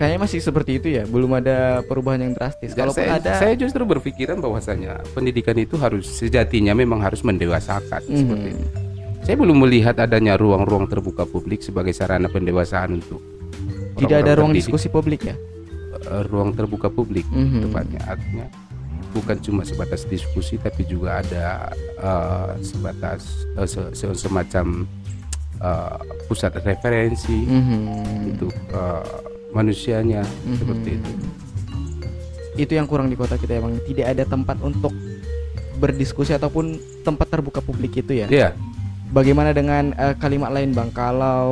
kayaknya 0.00 0.18
masih 0.18 0.40
seperti 0.40 0.80
itu 0.80 0.88
ya, 0.90 1.04
belum 1.04 1.36
ada 1.36 1.84
perubahan 1.84 2.20
yang 2.22 2.32
drastis. 2.32 2.72
Dan 2.72 2.88
Kalaupun 2.88 3.04
saya, 3.04 3.20
ada, 3.20 3.30
saya 3.36 3.52
justru 3.54 3.84
berpikiran 3.84 4.40
bahwasanya 4.40 5.04
pendidikan 5.12 5.52
itu 5.54 5.76
harus 5.76 6.08
sejatinya 6.08 6.72
memang 6.72 6.98
harus 6.98 7.20
mendewasakan 7.20 8.00
Mhm. 8.02 8.16
seperti 8.16 8.48
itu. 8.50 8.66
Saya 9.20 9.36
belum 9.36 9.60
melihat 9.60 9.94
adanya 9.94 10.34
ruang-ruang 10.34 10.88
terbuka 10.88 11.22
publik 11.22 11.60
sebagai 11.60 11.92
sarana 11.92 12.26
pendewasaan 12.26 12.96
untuk 12.96 13.20
tidak 13.94 14.24
ada 14.24 14.32
ruang 14.34 14.50
terdidik. 14.50 14.72
diskusi 14.72 14.88
publik 14.88 15.20
ya. 15.22 15.36
Eh, 16.00 16.22
ruang 16.24 16.56
terbuka 16.56 16.88
publik 16.88 17.28
Mhm. 17.28 17.68
tepatnya 17.68 18.00
artinya 18.08 18.46
bukan 19.10 19.36
cuma 19.38 19.62
sebatas 19.62 20.06
diskusi 20.06 20.56
tapi 20.56 20.82
juga 20.82 21.20
ada 21.20 21.68
eh, 22.00 22.50
sebatas 22.62 23.28
eh, 23.52 23.68
se- 23.68 23.92
se- 23.92 24.16
semacam 24.16 24.88
eh, 25.60 25.96
pusat 26.24 26.56
referensi 26.56 27.44
Mhm. 27.44 28.32
untuk 28.32 28.48
eh, 28.72 29.04
manusianya 29.52 30.22
Mhm. 30.22 30.56
seperti 30.56 30.90
itu. 30.96 31.12
Itu 32.58 32.72
yang 32.74 32.84
kurang 32.84 33.08
di 33.08 33.16
kota 33.16 33.34
kita 33.34 33.56
emang 33.56 33.78
tidak 33.82 34.06
ada 34.08 34.24
tempat 34.24 34.56
untuk 34.60 34.92
berdiskusi 35.76 36.32
ataupun 36.32 36.76
tempat 37.00 37.26
terbuka 37.30 37.60
publik 37.60 37.96
itu 37.96 38.12
ya. 38.14 38.28
Iya, 38.28 38.50
Bagaimana 39.10 39.50
dengan 39.50 39.90
eh, 39.92 40.14
kalimat 40.14 40.54
lain 40.54 40.70
bang? 40.70 40.86
Kalau 40.90 41.50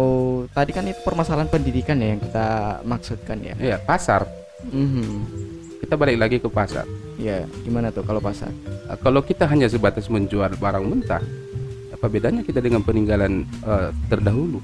tadi 0.49 0.71
kan 0.71 0.87
itu 0.87 1.03
permasalahan 1.03 1.51
pendidikan 1.51 1.99
ya 1.99 2.15
yang 2.15 2.23
kita 2.23 2.47
maksudkan 2.87 3.35
ya. 3.43 3.55
iya 3.59 3.77
pasar. 3.77 4.31
Mhm. 4.65 5.27
Kita 5.83 5.99
balik 5.99 6.19
lagi 6.19 6.37
ke 6.39 6.47
pasar. 6.47 6.87
Ya, 7.19 7.43
gimana 7.65 7.91
tuh 7.91 8.07
kalau 8.07 8.23
pasar? 8.23 8.55
Eh, 8.87 8.95
Kalau 8.97 9.27
kita 9.27 9.43
hanya 9.45 9.67
sebatas 9.67 10.07
menjual 10.07 10.55
barang 10.55 10.87
mentah, 10.87 11.19
apa 11.91 12.07
bedanya 12.07 12.47
kita 12.47 12.63
dengan 12.63 12.79
peninggalan 12.79 13.43
eh, 13.43 13.91
terdahulu? 14.07 14.63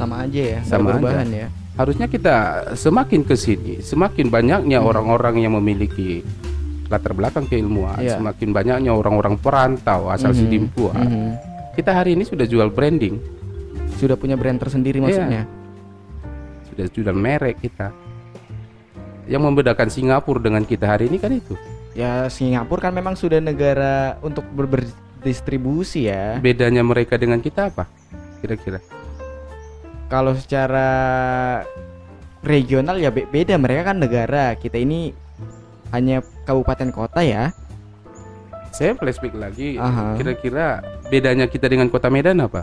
Sama 0.00 0.24
aja 0.24 0.40
ya, 0.40 0.60
Sama 0.64 0.72
ada 0.72 0.80
aja. 0.80 0.88
perubahan 0.96 1.28
ya. 1.28 1.46
Harusnya 1.76 2.06
kita 2.06 2.36
semakin 2.72 3.20
ke 3.22 3.34
sini, 3.34 3.72
semakin 3.80 4.26
banyaknya 4.28 4.78
Hmm. 4.80 4.88
orang-orang 4.88 5.34
yang 5.38 5.52
memiliki 5.54 6.24
latar 6.88 7.12
belakang 7.12 7.44
keilmuan, 7.44 7.96
Iya. 7.96 8.16
semakin 8.16 8.48
banyaknya 8.50 8.90
orang-orang 8.90 9.36
perantau 9.36 10.08
asal 10.08 10.32
Mhm. 10.32 10.38
Sidimpuan. 10.38 10.96
Mhm. 10.98 11.30
Kita 11.72 11.94
hari 11.94 12.12
ini 12.12 12.24
sudah 12.24 12.44
jual 12.44 12.68
branding, 12.68 13.20
Sudah 13.94 14.16
punya 14.16 14.32
brand 14.34 14.56
tersendiri 14.56 14.96
Iya. 14.96 15.04
maksudnya. 15.04 15.42
sudah 16.66 16.86
jual 16.88 17.12
merek 17.12 17.60
kita. 17.60 17.92
Yang 19.26 19.42
membedakan 19.44 19.86
Singapura 19.86 20.40
dengan 20.40 20.64
kita 20.64 20.86
hari 20.88 21.06
ini 21.06 21.18
kan 21.18 21.28
itu. 21.30 21.52
Ya 21.92 22.24
Singapura 22.26 22.88
kan 22.88 22.94
memang 22.94 23.12
sudah 23.12 23.36
negara 23.38 24.16
untuk 24.22 24.46
ber- 24.48 24.70
berdistribusi 25.20 26.08
ya. 26.08 26.40
Bedanya 26.40 26.80
mereka 26.80 27.20
dengan 27.20 27.38
kita 27.38 27.68
apa? 27.68 27.84
Kira-kira? 28.40 28.80
Kalau 30.10 30.34
secara 30.34 30.88
regional 32.42 32.98
ya 32.98 33.08
be- 33.08 33.30
beda 33.30 33.54
mereka 33.56 33.94
kan 33.94 34.02
negara. 34.02 34.58
Kita 34.58 34.74
ini 34.74 35.14
hanya 35.94 36.18
kabupaten 36.42 36.90
kota 36.90 37.22
ya. 37.22 37.54
Saya 38.70 38.94
flashback 38.94 39.34
lagi, 39.34 39.78
kira-kira 40.14 40.78
bedanya 41.10 41.46
kita 41.46 41.66
dengan 41.66 41.86
kota 41.86 42.06
Medan 42.06 42.38
apa? 42.38 42.62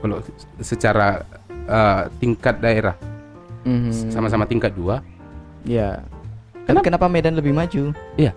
Kalau 0.00 0.20
secara 0.60 1.24
eh, 1.64 2.02
tingkat 2.20 2.60
daerah 2.60 2.92
Mhm. 3.64 4.12
sama-sama 4.12 4.44
tingkat 4.44 4.72
dua, 4.72 5.00
Ya. 5.64 6.04
Tapi 6.64 6.80
kenapa 6.80 7.08
Medan 7.08 7.36
lebih 7.36 7.56
maju? 7.56 7.92
Iya. 8.16 8.36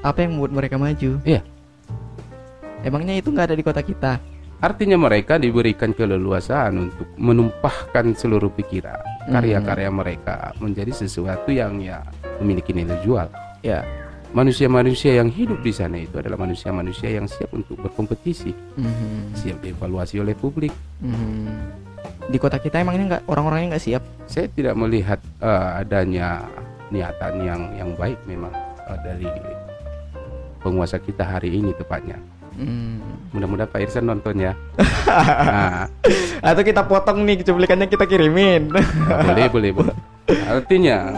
Apa 0.00 0.24
yang 0.24 0.36
membuat 0.36 0.52
mereka 0.52 0.76
maju? 0.76 1.16
Iya. 1.24 1.40
Emangnya 2.80 3.16
itu 3.16 3.32
nggak 3.32 3.48
ada 3.48 3.56
di 3.56 3.64
kota 3.64 3.80
kita? 3.80 4.20
Artinya 4.60 4.96
mereka 5.00 5.40
diberikan 5.40 5.96
keleluasaan 5.96 6.88
untuk 6.88 7.08
menumpahkan 7.16 8.12
seluruh 8.14 8.52
pikiran, 8.52 9.00
Mhm. 9.26 9.32
karya-karya 9.32 9.90
mereka 9.90 10.36
menjadi 10.60 10.92
sesuatu 10.92 11.48
yang 11.50 11.80
ya 11.80 12.04
memiliki 12.38 12.76
nilai 12.76 13.00
jual. 13.02 13.28
Ya. 13.64 13.84
Manusia-manusia 14.30 15.18
yang 15.18 15.26
hidup 15.26 15.58
di 15.58 15.74
sana 15.74 15.98
itu 15.98 16.14
adalah 16.22 16.38
manusia-manusia 16.38 17.10
yang 17.18 17.26
siap 17.26 17.50
untuk 17.50 17.82
berkompetisi, 17.82 18.54
Mhm. 18.78 19.34
siap 19.34 19.58
dievaluasi 19.58 20.22
oleh 20.22 20.38
publik. 20.38 20.70
Mhm. 21.02 21.50
Di 22.30 22.38
kota 22.38 22.62
kita 22.62 22.78
emangnya 22.78 23.18
nggak 23.18 23.22
orang-orangnya 23.26 23.74
nggak 23.74 23.84
siap? 23.90 24.02
Saya 24.30 24.46
tidak 24.46 24.78
melihat 24.78 25.18
eh, 25.42 25.82
adanya 25.82 26.46
niatan 26.94 27.34
yang 27.42 27.60
yang 27.74 27.90
baik 27.98 28.22
memang 28.30 28.54
eh, 28.86 28.98
dari 29.02 29.26
penguasa 30.62 31.02
kita 31.02 31.26
hari 31.26 31.58
ini 31.58 31.74
tepatnya. 31.74 32.20
Hmm. 32.60 33.00
Mudah-mudahan 33.32 33.70
Pak 33.72 33.80
Irsan 33.80 34.04
nonton 34.04 34.36
ya. 34.36 34.52
nah, 35.08 35.88
Atau 36.50 36.62
kita 36.66 36.84
potong 36.84 37.24
nih 37.24 37.40
cuplikannya 37.40 37.88
kita 37.88 38.04
kirimin. 38.04 38.68
boleh, 39.08 39.46
boleh, 39.48 39.70
boleh. 39.78 39.96
Artinya 40.50 41.16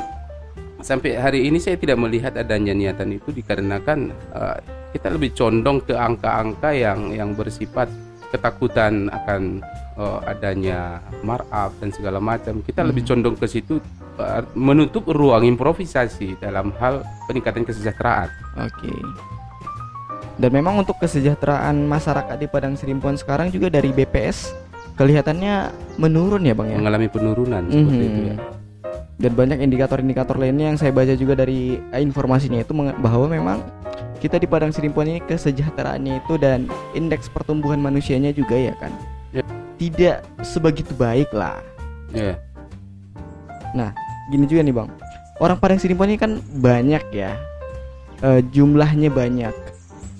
sampai 0.82 1.18
hari 1.18 1.46
ini 1.50 1.62
saya 1.62 1.78
tidak 1.78 1.98
melihat 1.98 2.34
adanya 2.34 2.74
niatan 2.74 3.14
itu 3.16 3.30
dikarenakan 3.30 4.12
eh, 4.12 4.58
kita 4.92 5.08
lebih 5.14 5.32
condong 5.32 5.78
ke 5.82 5.94
angka-angka 5.94 6.74
yang 6.74 7.14
yang 7.14 7.30
bersifat 7.32 7.88
ketakutan 8.28 9.08
akan 9.08 9.64
eh, 9.96 10.20
adanya 10.28 11.00
markup 11.24 11.72
dan 11.80 11.90
segala 11.96 12.20
macam. 12.20 12.60
Kita 12.60 12.84
lebih 12.84 13.08
condong 13.08 13.40
ke 13.40 13.48
situ 13.48 13.80
eh, 14.20 14.42
menutup 14.52 15.08
ruang 15.08 15.48
improvisasi 15.48 16.38
dalam 16.38 16.70
hal 16.76 17.00
peningkatan 17.24 17.64
kesejahteraan. 17.64 18.28
Oke. 18.60 18.92
Dan 20.40 20.50
memang 20.52 20.80
untuk 20.80 20.96
kesejahteraan 20.96 21.84
masyarakat 21.84 22.36
di 22.40 22.48
Padang 22.48 22.74
Sidimpuan 22.74 23.20
sekarang 23.20 23.52
juga 23.52 23.68
dari 23.68 23.92
BPS 23.92 24.52
kelihatannya 24.96 25.72
menurun 25.96 26.44
ya 26.44 26.52
bang 26.52 26.68
ya. 26.72 26.76
mengalami 26.76 27.08
penurunan 27.08 27.62
seperti 27.64 27.96
Mhm. 27.96 28.08
itu 28.08 28.20
ya. 28.28 28.36
Dan 29.22 29.32
banyak 29.38 29.58
indikator-indikator 29.60 30.34
lainnya 30.34 30.72
yang 30.72 30.78
saya 30.80 30.90
baca 30.90 31.14
juga 31.14 31.36
dari 31.38 31.78
eh, 31.92 32.02
informasinya 32.02 32.60
itu 32.60 32.72
bahwa 32.74 33.26
memang 33.28 33.58
kita 34.18 34.40
di 34.40 34.46
Padang 34.50 34.72
Sidimpuan 34.72 35.08
ini 35.08 35.20
kesejahteraannya 35.22 36.24
itu 36.24 36.34
dan 36.38 36.66
indeks 36.92 37.28
pertumbuhan 37.28 37.78
manusianya 37.78 38.32
juga 38.32 38.56
ya 38.56 38.74
kan. 38.78 38.92
Ya. 39.30 39.42
Tidak 39.78 40.16
sebegitu 40.42 40.94
baik 40.94 41.30
lah. 41.34 41.60
Ya. 42.12 42.36
Gini 44.30 44.48
juga 44.48 44.64
nih 44.64 44.72
bang, 44.72 44.88
orang 45.42 45.58
Padang 45.60 45.76
Sidimpuan 45.76 46.08
ini 46.08 46.16
kan 46.16 46.40
banyak 46.56 47.04
ya, 47.12 47.36
Eh, 48.22 48.38
jumlahnya 48.54 49.10
banyak. 49.10 49.50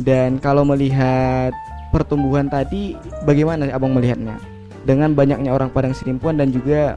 Dan 0.01 0.41
kalau 0.41 0.65
melihat 0.65 1.53
pertumbuhan 1.93 2.49
tadi, 2.49 2.97
bagaimana 3.29 3.69
abang 3.73 3.93
melihatnya? 3.93 4.41
Dengan 4.83 5.15
banyaknya 5.15 5.53
orang 5.53 5.71
Padang 5.71 5.95
Sidimpuan 5.95 6.41
dan 6.41 6.51
juga 6.51 6.97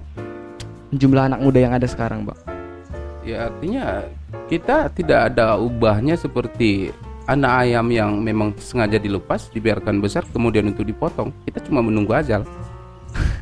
jumlah 0.96 1.30
anak 1.30 1.44
muda 1.44 1.60
yang 1.60 1.74
ada 1.76 1.86
sekarang, 1.86 2.26
bang. 2.26 2.40
Ya 3.26 3.50
artinya 3.50 4.06
kita 4.46 4.94
tidak 4.94 5.34
ada 5.34 5.58
ubahnya 5.58 6.14
seperti 6.14 6.94
anak 7.26 7.66
ayam 7.66 7.90
yang 7.90 8.22
memang 8.22 8.54
sengaja 8.62 9.02
dilepas, 9.02 9.50
dibiarkan 9.50 9.98
besar 9.98 10.24
kemudian 10.30 10.70
untuk 10.70 10.86
dipotong. 10.86 11.34
Kita 11.46 11.60
cuma 11.66 11.82
menunggu 11.82 12.14
ajal. 12.14 12.46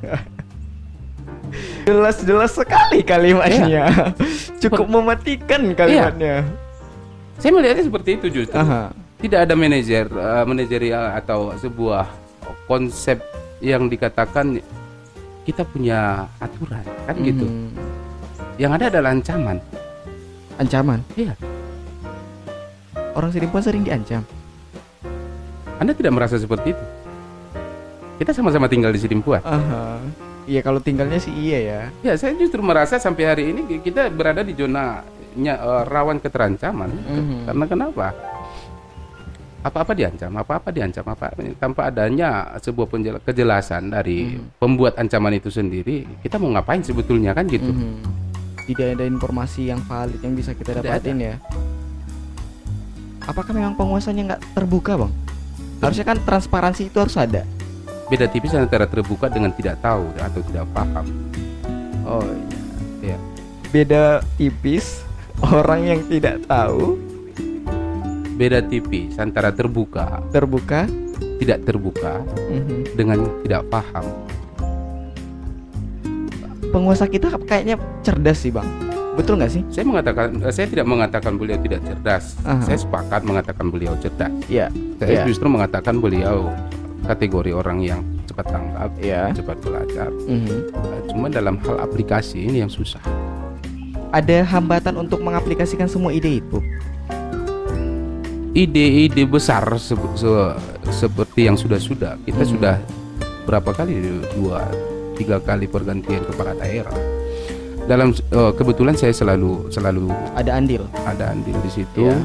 Jelas-jelas 1.83 2.55
sekali 2.55 3.03
kalimatnya. 3.03 4.15
Cukup 4.63 4.88
mematikan 4.88 5.67
kalimatnya. 5.75 6.48
Saya 7.38 7.51
melihatnya 7.51 7.83
seperti 7.91 8.10
itu 8.15 8.27
justru. 8.41 8.55
Aha. 8.55 8.95
Tidak 9.24 9.39
ada 9.39 9.56
manajer 9.56 10.12
eh, 10.12 10.44
manajerial 10.44 11.15
atau 11.15 11.56
sebuah 11.56 12.03
konsep 12.68 13.24
yang 13.63 13.88
dikatakan 13.88 14.60
kita 15.48 15.63
punya 15.63 16.27
aturan 16.44 16.84
kan 17.08 17.15
gitu. 17.24 17.48
Mhm. 17.48 17.72
Yang 18.60 18.72
ada 18.75 18.86
adalah 18.92 19.10
ancaman. 19.15 19.58
Ancaman. 20.60 21.00
Iya. 21.15 21.34
orang 23.13 23.30
Sidimpuan 23.30 23.62
sering 23.62 23.86
diancam. 23.86 24.25
Anda 25.77 25.94
tidak 25.94 26.18
merasa 26.18 26.34
seperti 26.42 26.74
itu? 26.74 26.86
Kita 28.18 28.34
sama-sama 28.34 28.65
tinggal 28.65 28.89
di 28.89 28.98
Sidimpuan. 28.98 29.39
Aha. 29.46 30.01
Iya 30.50 30.60
kalau 30.65 30.82
tinggalnya 30.82 31.22
sih 31.22 31.32
iya 31.32 31.60
ya. 31.62 31.82
Ya, 32.03 32.13
saya 32.18 32.36
justru 32.36 32.60
merasa 32.60 33.00
sampai 33.00 33.24
hari 33.24 33.44
ini 33.53 33.80
kita 33.80 34.10
berada 34.10 34.42
di 34.44 34.58
zona 34.58 35.06
eh, 35.38 35.84
rawan 35.88 36.20
keterancaman. 36.20 36.89
Mhm. 36.89 37.38
Karena 37.48 37.65
kenapa? 37.70 38.08
Apa-apa 39.63 39.96
diancam, 39.96 40.27
apa-apa 40.36 40.70
diancam, 40.75 41.08
apa 41.08 41.32
tanpa 41.55 41.88
adanya 41.88 42.51
sebuah 42.60 42.91
kejelasan 43.24 43.96
dari 43.96 44.36
Mhm. 44.36 44.60
pembuat 44.60 45.00
ancaman 45.00 45.39
itu 45.39 45.48
sendiri, 45.48 46.03
kita 46.20 46.36
mau 46.36 46.51
ngapain 46.51 46.84
sebetulnya 46.84 47.32
kan 47.32 47.48
gitu. 47.48 47.72
Mhm. 47.72 48.03
Tidak 48.67 49.00
ada 49.00 49.08
informasi 49.08 49.72
yang 49.72 49.79
valid 49.88 50.20
yang 50.20 50.36
bisa 50.36 50.51
kita 50.51 50.75
Tidak 50.75 50.84
dapatin 50.84 51.15
ya. 51.20 51.36
Apakah 53.24 53.55
memang 53.55 53.75
penguasanya 53.79 54.36
nggak 54.36 54.41
terbuka 54.51 55.00
bang? 55.00 55.13
Harusnya 55.79 56.05
kan 56.12 56.20
transparansi 56.20 56.91
itu 56.91 56.98
harus 57.00 57.15
ada. 57.15 57.48
Beda 58.12 58.27
tipis 58.27 58.51
antara 58.51 58.84
terbuka 58.84 59.32
dengan 59.32 59.55
tidak 59.55 59.79
tahu 59.79 60.12
atau 60.20 60.41
tidak 60.43 60.67
paham. 60.75 61.08
Oh 62.03 62.24
iya. 63.00 63.15
Beda 63.72 64.20
tipis 64.36 65.03
orang 65.39 65.88
yang 65.88 66.00
tidak 66.12 66.43
tahu 66.48 67.00
Beda 68.34 68.60
tipis 68.60 69.16
antara 69.16 69.50
terbuka, 69.50 70.22
terbuka. 70.30 70.90
tidak 71.38 71.66
terbuka 71.68 72.24
Mhm. 72.50 72.96
dengan 72.96 73.20
tidak 73.44 73.68
paham. 73.68 74.06
Penguasa 76.72 77.06
kita 77.06 77.30
kayaknya 77.44 77.75
cerdas 78.02 78.40
sih 78.40 78.50
bang. 78.50 78.66
Betul 79.13 79.38
nggak 79.38 79.52
sih? 79.52 79.62
Saya 79.70 79.86
mengatakan, 79.86 80.40
eh, 80.42 80.50
saya 80.50 80.66
tidak 80.66 80.88
mengatakan 80.88 81.38
beliau 81.38 81.60
tidak 81.60 81.84
cerdas. 81.84 82.34
Aha. 82.42 82.63
Saya 82.63 82.80
sepakat 82.80 83.22
mengatakan 83.22 83.70
beliau 83.70 83.94
cerdas. 84.00 84.32
Iya. 84.48 84.74
Saya 84.98 85.22
Iya. 85.22 85.24
justru 85.28 85.46
mengatakan 85.46 86.02
beliau 86.02 86.50
kategori 87.04 87.52
orang 87.52 87.78
yang 87.84 88.02
cepat 88.25 88.46
tanggap, 88.50 88.90
Iya. 88.98 89.24
cepat 89.36 89.58
belajar. 89.60 90.10
Mhm. 90.10 90.50
Eh, 90.74 91.02
Cuma 91.12 91.28
dalam 91.28 91.62
hal 91.62 91.78
aplikasi 91.78 92.42
ini 92.42 92.66
yang 92.66 92.72
susah. 92.72 93.04
Ada 94.10 94.42
hambatan 94.48 94.98
untuk 94.98 95.22
mengaplikasikan 95.22 95.86
semua 95.86 96.10
ide 96.10 96.42
itu. 96.42 96.58
Ide-ide 98.53 99.25
besar 99.25 99.65
se- 99.75 99.98
se- 100.13 100.55
seperti 100.93 101.50
yang 101.50 101.57
sudah-sudah 101.57 102.22
kita 102.22 102.45
Mhm. 102.45 102.51
sudah 102.53 102.75
berapa 103.43 103.74
kali 103.74 103.98
dua 104.38 104.62
tiga 105.13 105.38
kali 105.38 105.65
pergantian 105.65 106.22
kepala 106.24 106.53
daerah. 106.53 106.93
Dalam 107.83 108.13
eh, 108.13 108.51
kebetulan 108.53 108.93
saya 108.93 109.12
selalu 109.12 109.67
selalu 109.67 110.07
Ada 110.33 110.55
andil. 110.55 110.86
ada 111.03 111.33
andil 111.33 111.57
di 111.60 111.72
situ. 111.74 112.05
Iya. 112.07 112.22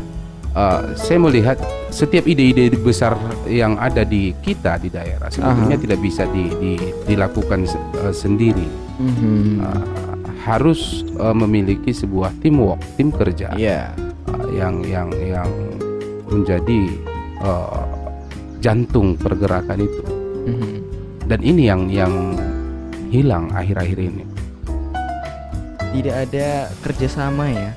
Eh, 0.50 0.80
saya 0.97 1.18
melihat 1.18 1.56
setiap 1.88 2.25
ide-ide 2.25 2.70
besar 2.75 3.16
yang 3.44 3.75
ada 3.76 4.04
di 4.04 4.37
kita 4.38 4.76
di 4.76 4.88
daerah 4.88 5.28
sebetulnya 5.28 5.76
Aha. 5.76 5.82
tidak 5.82 5.99
bisa 5.99 6.28
di- 6.28 6.52
di- 6.54 6.92
dilakukan 7.04 7.64
se- 7.64 7.80
eh, 7.99 8.12
sendiri. 8.12 8.68
Mhm. 8.99 9.58
Uh, 9.58 9.82
harus 10.42 10.80
uh, 11.16 11.30
memiliki 11.30 11.88
sebuah 11.88 12.35
teamwork, 12.38 12.80
tim 12.97 13.08
kerja 13.08 13.52
Iya. 13.54 13.92
uh, 14.28 14.49
yang 14.50 14.80
yang 14.82 15.08
yang 15.14 15.47
menjadi 16.28 16.80
uh, 17.40 17.85
jantung 18.61 19.16
pergerakan 19.16 19.78
itu. 19.80 20.02
Mhm. 20.49 20.70
Dan 21.28 21.40
ini 21.44 21.68
yang 21.68 21.88
yang 21.92 22.12
hilang 23.08 23.52
akhir-akhir 23.52 23.99
ini. 24.00 24.25
Tidak 25.88 26.14
ada 26.14 26.68
kerjasama 26.85 27.49
ya. 27.49 27.70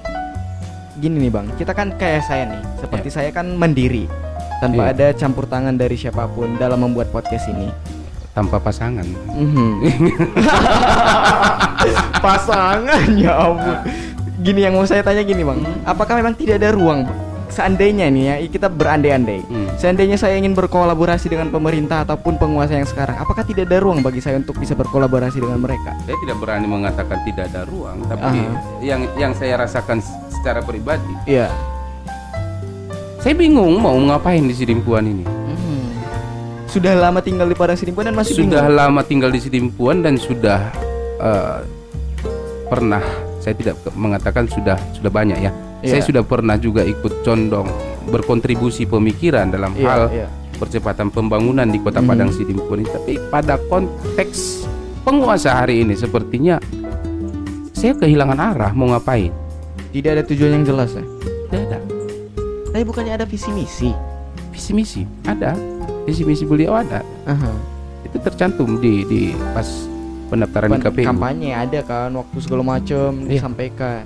Gini 0.99 1.27
nih 1.27 1.31
bang, 1.31 1.47
kita 1.55 1.71
kan 1.71 1.95
kayak 1.95 2.23
saya 2.27 2.43
nih, 2.45 2.61
seperti 2.77 3.07
saya 3.09 3.31
kan 3.31 3.47
mandiri, 3.55 4.05
tanpa 4.59 4.91
Iya. 4.91 4.93
ada 4.93 5.07
campur 5.15 5.47
tangan 5.47 5.73
dari 5.73 5.95
siapa 5.95 6.27
pun 6.27 6.59
dalam 6.59 6.83
membuat 6.83 7.09
podcast 7.09 7.47
ini. 7.49 7.71
Tanpa 8.31 8.59
pasangan. 8.59 9.03
Pasangan 12.23 13.03
ya 13.17 13.33
ampun. 13.35 13.77
Gini 14.41 14.63
yang 14.63 14.73
mau 14.77 14.85
saya 14.85 15.01
tanya 15.03 15.21
gini 15.21 15.41
bang, 15.43 15.59
apakah 15.83 16.15
memang 16.17 16.33
tidak 16.37 16.61
ada 16.61 16.71
ruang 16.73 17.05
Bang? 17.05 17.19
Seandainya 17.51 18.07
nih 18.07 18.23
ya 18.25 18.49
kita 18.49 18.67
berandai-andai, 18.67 19.43
Hmm. 19.43 19.67
seandainya 19.75 20.15
saya 20.15 20.33
ingin 20.33 20.51
berkolaborasi 20.51 21.27
dengan 21.27 21.47
pemerintah 21.47 22.01
ataupun 22.01 22.35
penguasa 22.35 22.73
yang 22.73 22.83
sekarang, 22.83 23.13
apakah 23.15 23.43
tidak 23.43 23.67
ada 23.67 23.77
ruang 23.77 23.99
bagi 23.99 24.17
saya 24.17 24.39
untuk 24.39 24.55
bisa 24.55 24.71
berkolaborasi 24.71 25.37
dengan 25.37 25.59
mereka? 25.59 25.91
Saya 26.01 26.15
tidak 26.17 26.39
berani 26.39 26.65
mengatakan 26.65 27.19
tidak 27.21 27.51
ada 27.51 27.61
ruang, 27.63 28.01
tapi 28.07 28.39
Aha. 28.39 28.79
yang 28.79 29.01
yang 29.15 29.31
saya 29.31 29.59
rasakan 29.59 29.99
secara 30.31 30.59
pribadi, 30.59 31.11
Iya. 31.25 31.51
saya 33.17 33.35
bingung 33.35 33.77
mau 33.77 33.93
ngapain 33.93 34.41
di 34.41 34.55
Sidimpuan 34.55 35.05
ini. 35.05 35.25
Hmm. 35.27 35.91
Sudah 36.65 36.95
lama 36.95 37.19
tinggal 37.19 37.45
di 37.45 37.53
Padang 37.53 37.75
Sidimpuan 37.75 38.07
dan 38.07 38.15
masih 38.15 38.33
sudah 38.39 38.63
bingung? 38.63 38.79
lama 38.79 39.01
tinggal 39.03 39.29
di 39.29 39.39
Sidimpuan 39.39 39.99
dan 39.99 40.15
sudah 40.15 40.71
eh, 41.19 41.59
pernah 42.65 43.03
saya 43.37 43.53
tidak 43.53 43.75
mengatakan 43.91 44.47
sudah 44.47 44.79
sudah 44.91 45.09
banyak 45.09 45.37
ya. 45.37 45.51
Iya. 45.81 45.91
Saya 45.91 46.01
sudah 46.03 46.23
pernah 46.23 46.55
juga 46.55 46.81
ikut 46.81 47.21
condong 47.21 47.65
berkontribusi 48.05 48.85
pemikiran 48.85 49.49
dalam 49.49 49.73
Iya, 49.73 49.83
hal 49.83 50.01
iya. 50.11 50.27
percepatan 50.53 51.09
pembangunan 51.09 51.65
di 51.65 51.77
Kota 51.77 51.99
Hmm. 51.99 52.07
Padang 52.07 52.29
Sidimpuan 52.29 52.79
ini. 52.79 52.89
Tapi 52.89 53.13
pada 53.27 53.57
konteks 53.59 54.65
penguasa 55.01 55.55
hari 55.55 55.81
ini 55.81 55.93
sepertinya 55.93 56.61
saya 57.71 57.93
kehilangan 57.95 58.37
arah 58.37 58.71
mau 58.71 58.89
ngapain. 58.89 59.33
Tidak 59.89 60.11
ada 60.11 60.23
tujuan 60.23 60.53
yang 60.53 60.65
jelas 60.65 60.93
ya. 60.93 61.03
Tidak 61.49 61.61
ada 61.67 61.79
Tapi 62.69 62.83
bukannya 62.83 63.13
ada 63.13 63.25
visi 63.25 63.49
misi? 63.49 63.91
visi 64.49 64.71
misi 64.71 65.01
ada 65.23 65.55
visi 66.03 66.21
misi 66.21 66.43
beliau 66.43 66.75
ada 66.75 66.99
Aha. 67.23 67.51
itu 68.03 68.19
tercantum 68.19 68.77
di 68.77 69.03
di 69.03 69.21
pas 69.47 69.63
pendaftaran 70.27 70.67
di 70.67 70.75
Pan- 70.77 70.83
KPU. 70.85 71.07
kampanye 71.07 71.51
ada 71.51 71.79
kan 71.81 72.11
waktu 72.13 72.37
segala 72.37 72.59
macam 72.61 73.15
Iya. 73.21 73.39
disampaikan 73.39 74.03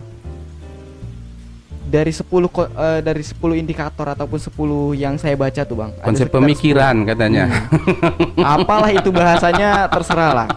dari 1.95 2.11
10 2.11 2.27
ko- 2.45 2.67
eh, 2.67 2.99
dari 2.99 3.23
10 3.23 3.39
indikator 3.55 4.03
ataupun 4.09 4.35
10 4.35 4.51
yang 4.93 5.15
saya 5.15 5.33
baca 5.33 5.61
tuh 5.61 5.77
bang 5.77 5.91
Konsep 5.97 6.27
pemikiran 6.27 7.07
katanya. 7.07 7.47
10. 7.71 8.43
apalah 8.43 8.91
itu 8.91 9.07
bahasanya 9.09 9.87
terserah 9.87 10.31
lah 10.35 10.49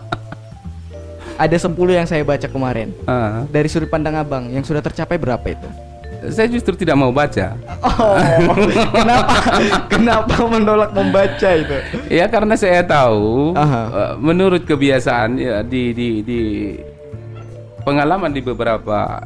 ada 1.39 1.55
10 1.55 1.71
yang 1.89 2.03
saya 2.03 2.23
baca 2.23 2.43
kemarin 2.45 2.91
Ah. 3.05 3.47
dari 3.47 3.71
sudut 3.71 3.87
pandang 3.87 4.19
abang 4.19 4.51
yang 4.51 4.67
sudah 4.67 4.83
tercapai 4.83 5.15
berapa 5.17 5.47
itu 5.47 5.69
Saya 6.29 6.51
justru 6.51 6.75
tidak 6.75 6.99
mau 6.99 7.15
baca. 7.15 7.55
oh 7.79 8.19
kenapa 8.91 9.35
kenapa 9.87 10.35
menolak 10.45 10.91
membaca 10.91 11.49
itu 11.55 11.77
Ya 12.11 12.27
karena 12.27 12.59
saya 12.59 12.83
tahu 12.83 13.55
eh, 13.55 14.13
menurut 14.19 14.67
kebiasaan 14.67 15.39
ya 15.39 15.63
di 15.63 15.95
di 15.95 16.09
di 16.21 16.41
pengalaman 17.81 18.29
di 18.29 18.43
beberapa 18.43 19.23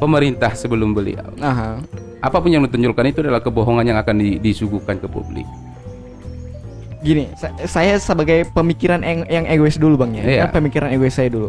pemerintah 0.00 0.50
sebelum 0.52 0.90
beliau. 0.90 1.28
Aha. 1.38 1.78
Apa 2.18 2.36
pun 2.36 2.48
yang 2.48 2.64
ditunjukkan 2.64 3.04
itu 3.06 3.20
adalah 3.20 3.38
kebohongan 3.38 3.84
yang 3.84 3.98
akan 3.98 4.16
di- 4.16 4.40
disuguhkan 4.40 4.96
ke 4.96 5.06
publik. 5.06 5.44
gini 7.00 7.32
sa- 7.32 7.56
saya 7.64 7.96
sebagai 7.96 8.44
pemikiran 8.52 9.00
yang, 9.00 9.24
yang 9.26 9.44
egois 9.46 9.80
dulu 9.80 9.96
bang 9.96 10.20
ya. 10.20 10.44
Kan 10.44 10.60
pemikiran 10.60 10.92
egois 10.92 11.16
saya 11.16 11.32
dulu 11.32 11.48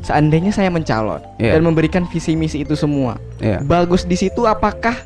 seandainya 0.00 0.48
saya 0.48 0.72
mencalon 0.72 1.20
Iya. 1.36 1.52
dan 1.52 1.60
memberikan 1.60 2.08
visi 2.08 2.32
misi 2.32 2.64
itu 2.64 2.72
semua 2.72 3.20
Ya. 3.36 3.60
bagus 3.60 4.08
di 4.08 4.16
situ 4.16 4.48
apakah 4.48 4.96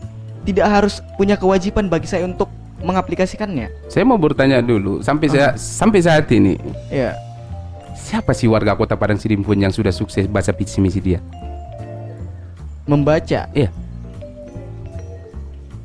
tidak 0.42 0.70
harus 0.70 1.02
punya 1.16 1.34
kewajiban 1.34 1.90
bagi 1.90 2.06
saya 2.06 2.22
untuk 2.24 2.46
mengaplikasikannya 2.78 3.74
Saya 3.86 4.04
mau 4.04 4.14
bertanya 4.14 4.62
dulu 4.62 5.02
sampai 5.02 5.26
saya 5.26 5.58
sampai 5.58 5.98
saat 5.98 6.30
ini 6.30 6.54
ya 6.86 7.18
siapa 7.92 8.30
sih 8.30 8.46
warga 8.46 8.74
Kota 8.74 8.94
Padang 8.94 9.18
Sidimpuan 9.18 9.58
yang 9.58 9.74
sudah 9.74 9.90
sukses 9.90 10.26
baca 10.26 10.50
visi 10.52 10.78
misi 10.78 11.02
dia? 11.02 11.18
Membaca 12.92 13.48
Iya. 13.50 13.72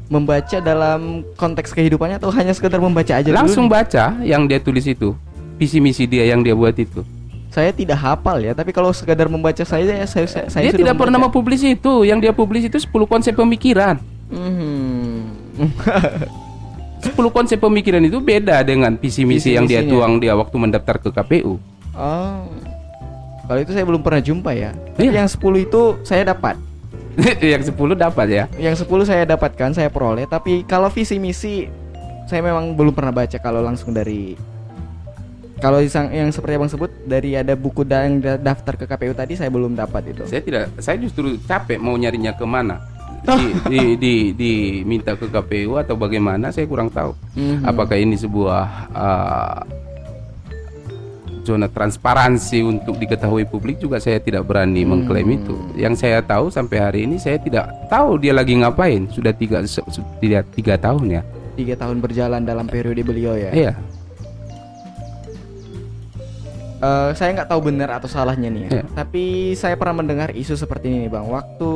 membaca 0.07 0.57
dalam 0.57 1.23
konteks 1.35 1.71
kehidupannya 1.71 2.15
atau 2.15 2.31
hanya 2.31 2.51
sekedar 2.51 2.79
membaca 2.79 3.11
aja 3.11 3.23
dulu 3.25 3.35
Langsung 3.37 3.67
nih? 3.67 3.73
baca 3.73 4.03
yang 4.23 4.43
dia 4.43 4.55
tulis 4.57 4.83
itu. 4.85 5.11
Visi 5.55 5.79
misi 5.79 6.05
dia 6.05 6.23
yang 6.23 6.39
dia 6.41 6.53
buat 6.53 6.75
itu. 6.75 7.03
saya 7.47 7.73
tidak 7.73 7.97
hafal 7.97 8.37
ya 8.37 8.53
tapi 8.53 8.69
kalau 8.69 8.93
sekedar 8.93 9.25
membaca 9.25 9.65
saya 9.65 10.05
saya 10.05 10.29
saya, 10.29 10.45
saya 10.45 10.61
dia 10.61 10.69
sudah 10.69 10.81
tidak 10.83 10.95
pernah 10.95 11.17
membaca. 11.17 11.33
mempublis 11.33 11.63
itu. 11.65 11.93
Yang 12.03 12.19
dia 12.21 12.31
publis 12.31 12.63
itu 12.63 12.77
10 12.77 13.03
konsep 13.05 13.33
pemikiran. 13.33 13.97
Mhm. 14.27 15.17
10 16.99 17.17
konsep 17.29 17.57
pemikiran 17.57 17.99
itu 18.01 18.19
beda 18.19 18.61
dengan 18.61 18.93
visi 18.95 19.23
misi 19.23 19.53
yang 19.53 19.65
dia 19.65 19.81
tuang 19.81 20.17
dia 20.17 20.33
waktu 20.33 20.53
mendaftar 20.55 20.97
ke 20.97 21.09
KPU. 21.09 21.57
oh 21.93 22.45
kalau 23.43 23.59
itu 23.59 23.71
saya 23.71 23.83
belum 23.83 24.01
pernah 24.01 24.19
jumpa 24.19 24.51
ya 24.51 24.75
Tapi 24.93 25.07
Iya. 25.07 25.23
yang 25.23 25.27
10 25.27 25.39
itu 25.61 25.81
saya 26.03 26.27
dapat 26.27 26.59
yang 27.53 27.61
10 27.61 27.73
dapat 27.97 28.27
ya. 28.29 28.43
yang 28.57 28.77
10 28.77 28.85
saya 29.03 29.23
dapatkan 29.25 29.73
saya 29.73 29.89
peroleh 29.89 30.25
tapi 30.25 30.61
kalau 30.63 30.87
visi 30.87 31.17
misi 31.17 31.65
saya 32.27 32.43
memang 32.43 32.75
belum 32.75 32.93
pernah 32.93 33.15
baca 33.15 33.37
kalau 33.39 33.63
langsung 33.63 33.95
dari 33.95 34.35
kalau 35.57 35.81
yang, 35.81 36.13
yang 36.13 36.29
seperti 36.29 36.53
abang 36.53 36.69
sebut 36.69 36.91
dari 37.01 37.33
ada 37.33 37.57
buku 37.57 37.81
da- 37.81 38.05
yang 38.05 38.21
da- 38.21 38.37
daftar 38.37 38.77
ke 38.77 38.85
KPU 38.85 39.17
tadi 39.17 39.33
saya 39.33 39.49
belum 39.49 39.73
dapat 39.73 40.13
itu 40.13 40.23
Saya 40.29 40.41
tidak 40.45 40.69
saya 40.77 41.01
justru 41.01 41.33
capek 41.41 41.81
mau 41.81 41.97
nyarinya 41.97 42.37
ke 42.37 42.45
mana. 42.45 42.77
di, 43.17 43.33
di, 43.71 43.81
di, 43.97 44.13
diminta 44.31 45.17
ke 45.17 45.25
KPU 45.27 45.75
atau 45.75 45.97
bagaimana 45.97 46.53
saya 46.53 46.69
kurang 46.69 46.87
tahu. 46.87 47.17
Mhm. 47.33 47.65
Apakah 47.65 47.97
ini 47.97 48.13
sebuah 48.13 48.63
uh, 48.93 49.59
zona 51.47 51.71
transparansi 51.71 52.59
untuk 52.67 52.99
diketahui 52.99 53.47
publik 53.47 53.79
juga 53.79 54.03
saya 54.03 54.19
tidak 54.19 54.43
berani 54.43 54.83
mengklaim 54.83 55.39
itu. 55.39 55.55
Yang 55.79 56.03
saya 56.03 56.19
tahu 56.19 56.51
sampai 56.51 56.77
hari 56.83 56.99
ini 57.07 57.15
saya 57.15 57.39
tidak 57.39 57.71
tahu 57.87 58.19
dia 58.19 58.35
lagi 58.35 58.59
ngapain. 58.59 59.07
Sudah 59.07 59.31
tiga 59.31 59.63
su- 59.63 59.87
tiga, 60.19 60.75
tahun 60.75 61.07
ya. 61.07 61.21
Tiga 61.55 61.79
tahun 61.79 62.03
berjalan 62.03 62.43
dalam 62.43 62.67
periode 62.67 62.99
beliau 62.99 63.39
ya. 63.39 63.55
Iya. 63.55 63.73
Eh, 66.77 67.09
saya 67.17 67.33
nggak 67.33 67.49
tahu 67.49 67.73
benar 67.73 67.89
atau 67.97 68.05
salahnya 68.05 68.53
nih 68.53 68.61
ya. 68.67 68.69
Iya. 68.69 68.83
Tapi 68.93 69.23
saya 69.57 69.73
pernah 69.73 70.05
mendengar 70.05 70.29
isu 70.35 70.53
seperti 70.53 70.93
ini 70.93 71.07
bang. 71.09 71.25
Waktu 71.25 71.71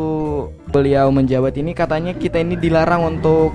beliau 0.69 1.09
menjabat 1.09 1.57
ini 1.57 1.73
katanya 1.73 2.13
kita 2.13 2.37
ini 2.37 2.53
dilarang 2.53 3.17
untuk 3.17 3.49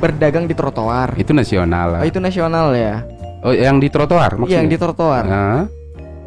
berdagang 0.00 0.48
di 0.48 0.56
trotoar. 0.56 1.12
Itu 1.20 1.36
nasional. 1.36 1.98
lah. 1.98 2.00
Oh, 2.00 2.08
itu 2.08 2.16
nasional 2.22 2.72
ya? 2.72 3.04
Oh, 3.48 3.54
yang 3.56 3.80
di 3.80 3.88
trotoar 3.88 4.36
maksudnya? 4.36 4.52
Iya, 4.52 4.58
yang 4.60 4.68
di 4.68 4.76
trotoar. 4.76 5.24
Nah, 5.24 5.64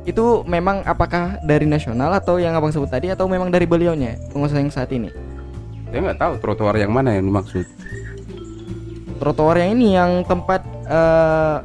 Itu 0.02 0.42
memang 0.50 0.82
apakah 0.82 1.38
dari 1.46 1.70
nasional 1.70 2.10
atau 2.18 2.42
yang 2.42 2.58
abang 2.58 2.74
sebut 2.74 2.90
tadi 2.90 3.14
atau 3.14 3.30
memang 3.30 3.54
dari 3.54 3.70
beliaunya 3.70 4.18
pengusaha 4.34 4.58
yang 4.58 4.74
saat 4.74 4.90
ini? 4.90 5.14
saya 5.92 6.08
nggak 6.08 6.20
tahu 6.24 6.34
trotoar 6.40 6.80
yang 6.80 6.90
mana 6.90 7.14
yang 7.20 7.28
dimaksud. 7.28 7.68
Trotoar 9.20 9.60
yang 9.60 9.76
ini 9.78 9.94
yang 10.00 10.24
tempat 10.24 10.64
eh, 10.88 11.58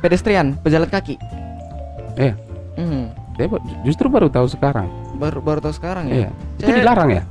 pedestrian, 0.00 0.54
pejalan 0.62 0.88
kaki. 0.88 1.18
Iya. 2.16 2.32
Mhm. 2.78 3.02
Saya 3.36 3.48
justru 3.82 4.06
baru 4.06 4.30
tahu 4.30 4.46
sekarang. 4.48 4.86
Baru 5.18 5.42
baru 5.42 5.58
tahu 5.60 5.74
sekarang 5.74 6.08
ya. 6.08 6.14
Iya. 6.14 6.30
Itu 6.62 6.70
Saya- 6.70 6.78
dilarang 6.80 7.10
ya? 7.10 7.22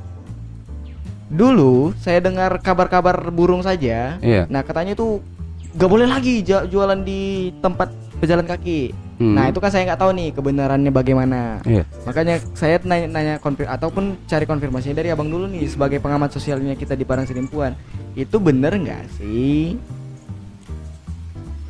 Dulu 1.32 1.96
saya 1.96 2.20
dengar 2.20 2.60
kabar-kabar 2.60 3.16
burung 3.32 3.64
saja. 3.64 4.20
Iya. 4.20 4.44
Nah 4.52 4.60
katanya 4.60 4.92
itu 4.92 5.24
gak 5.72 5.90
boleh 5.90 6.06
lagi 6.06 6.44
jualan 6.44 7.00
di 7.00 7.50
tempat 7.58 7.88
pejalan 8.20 8.46
kaki. 8.46 8.92
Hmm. 9.18 9.34
Nah 9.38 9.50
itu 9.50 9.58
kan 9.62 9.70
saya 9.70 9.86
nggak 9.86 10.00
tahu 10.02 10.10
nih 10.14 10.28
kebenarannya 10.34 10.90
bagaimana. 10.90 11.62
Iya. 11.62 11.86
Makanya 12.06 12.42
saya 12.54 12.78
nanya, 12.82 13.06
nanya 13.06 13.34
konfir 13.38 13.66
ataupun 13.66 14.18
cari 14.26 14.46
konfirmasinya 14.46 14.98
dari 14.98 15.10
abang 15.10 15.30
dulu 15.30 15.46
nih 15.46 15.66
sebagai 15.66 16.02
pengamat 16.02 16.34
sosialnya 16.34 16.74
kita 16.74 16.94
di 16.94 17.06
Parang 17.06 17.26
Sidimpuan. 17.26 17.74
Itu 18.14 18.42
bener 18.42 18.74
nggak 18.74 19.18
sih? 19.18 19.78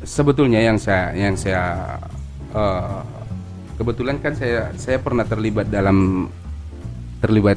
sebetulnya 0.03 0.59
yang 0.59 0.75
saya 0.75 1.15
yang 1.15 1.31
saya 1.39 1.95
eh, 2.51 3.01
kebetulan 3.79 4.19
kan 4.19 4.35
saya 4.35 4.69
saya 4.75 4.99
pernah 4.99 5.23
terlibat 5.23 5.71
dalam 5.71 6.27
terlibat 7.23 7.55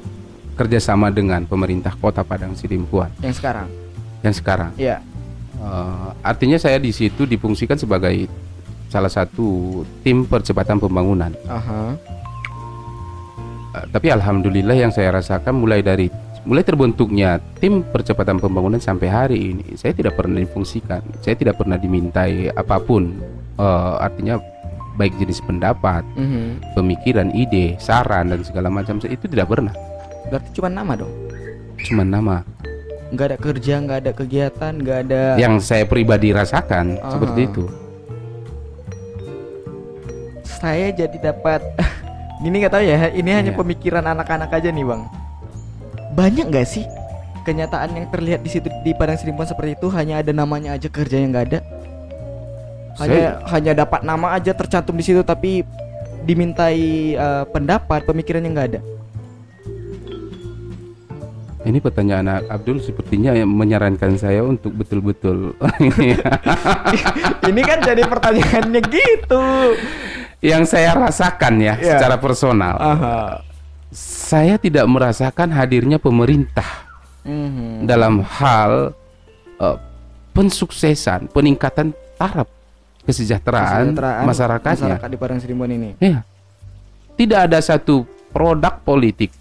kerjasama 0.54 1.10
dengan 1.10 1.42
pemerintah 1.44 1.92
kota 1.98 2.22
Padang 2.22 2.54
Sidimpuan 2.54 3.10
Yang 3.20 3.42
sekarang? 3.42 3.68
yang 4.22 4.34
sekarang 4.34 4.70
Iya. 4.78 5.02
Eh, 5.56 6.08
artinya 6.22 6.56
saya 6.56 6.76
di 6.76 6.90
situ 6.90 7.24
difungsikan 7.24 7.74
sebagai 7.74 8.28
salah 8.86 9.08
satu 9.08 9.82
tim 10.00 10.22
percepatan 10.22 10.76
pembangunan 10.76 11.32
Aha. 11.46 11.96
Eh, 13.72 13.84
tapi 13.88 14.08
alhamdulillah 14.08 14.76
yang 14.76 14.92
saya 14.92 15.12
rasakan 15.12 15.56
mulai 15.56 15.80
dari 15.80 16.06
mulai 16.44 16.62
terbentuknya 16.62 17.42
tim 17.56 17.82
percepatan 17.82 18.38
pembangunan 18.38 18.78
sampai 18.78 19.08
hari 19.08 19.38
ini 19.50 19.74
saya 19.74 19.90
tidak 19.90 20.14
pernah 20.14 20.38
difungsikan 20.38 21.02
saya 21.18 21.34
tidak 21.34 21.56
pernah 21.56 21.76
dimintai 21.76 22.52
apa 22.52 22.76
pun 22.78 23.16
Eh, 23.56 23.94
artinya 23.98 24.36
baik 24.94 25.16
jenis 25.16 25.40
pendapat 25.40 26.04
Mhm. 26.12 26.76
pemikiran 26.76 27.32
ide 27.32 27.72
saran 27.76 28.28
dan 28.28 28.44
segala 28.44 28.68
macam 28.68 29.00
itu 29.00 29.24
tidak 29.24 29.48
pernah 29.48 29.72
Berarti 30.28 30.52
cuma 30.52 30.68
nama 30.68 30.92
dong? 30.92 31.12
cuma 31.78 32.02
nama 32.02 32.44
Nggak 33.06 33.26
ada 33.26 33.38
kerja, 33.38 33.74
nggak 33.78 33.98
ada 33.98 34.12
kegiatan, 34.12 34.72
nggak 34.74 34.98
ada. 35.04 35.22
yang 35.36 35.58
saya 35.58 35.84
pribadi 35.84 36.30
rasakan 36.30 36.98
Aha. 36.98 37.10
seperti 37.12 37.40
itu 37.44 37.64
Saya 40.42 40.88
jadi 40.90 41.16
dapat. 41.22 41.60
Gini 42.42 42.60
nggak 42.60 42.72
tahu 42.72 42.82
ya. 42.82 43.08
Ini 43.10 43.30
hanya 43.34 43.52
Iya. 43.52 43.58
pemikiran 43.58 44.04
anak-anak 44.04 44.50
aja 44.50 44.68
nih 44.68 44.84
bang. 44.84 45.02
Banyak 46.12 46.48
nggak 46.48 46.66
sih 46.66 46.84
kenyataan 47.42 47.92
yang 47.92 48.06
terlihat 48.08 48.40
di 48.40 48.50
situ 48.50 48.68
di 48.80 48.90
Padang 48.90 49.14
Sidimpuan 49.14 49.46
seperti 49.46 49.76
itu 49.76 49.86
hanya 49.88 50.18
ada 50.18 50.32
namanya 50.32 50.72
aja 50.72 50.88
kerjanya 50.88 51.26
nggak 51.30 51.46
ada. 51.46 51.60
Hanya 52.96 53.18
Saya- 53.20 53.36
hanya 53.52 53.72
dapat 53.76 54.00
nama 54.02 54.32
aja 54.32 54.50
tercantum 54.50 54.96
di 54.96 55.04
situ 55.04 55.20
tapi 55.20 55.60
dimintai 56.22 56.82
eh, 57.14 57.44
pendapat 57.46 58.02
pemikirannya 58.02 58.50
nggak 58.50 58.68
ada. 58.70 58.80
Ini 61.66 61.78
pertanyaan 61.78 62.46
Abdul 62.46 62.78
sepertinya 62.78 63.34
menyarankan 63.36 64.14
saya 64.14 64.40
untuk 64.40 64.70
betul-betul 64.72 65.58
Ini 67.46 67.60
kan 67.60 67.78
jadi 67.80 68.02
pertanyaannya 68.02 68.80
gitu. 68.82 69.44
yang 70.38 70.62
saya 70.62 70.94
rasakan 70.94 71.58
ya 71.58 71.74
Iya. 71.74 71.96
secara 71.96 72.16
personal 72.16 72.76
Aha. 72.76 73.18
saya 73.90 74.56
tidak 74.56 74.86
merasakan 74.86 75.50
hadirnya 75.50 75.96
pemerintah 75.96 76.86
Mhm. 77.22 77.82
dalam 77.84 78.22
hal 78.22 78.94
eh, 79.56 79.76
pensuksesan 80.30 81.26
peningkatan 81.28 81.90
taraf 82.14 82.46
kesejahteraan, 83.02 83.90
Kesejahteraan 83.90 84.24
masyarakatnya. 84.24 84.86
masyarakat 84.92 85.08
di 85.08 85.16
Padang 85.16 85.38
Sidimpuan 85.38 85.70
ini. 85.70 85.90
Iya. 85.96 86.20
Tidak 87.16 87.40
ada 87.40 87.58
satu 87.58 88.04
produk 88.28 88.76
politik 88.78 89.32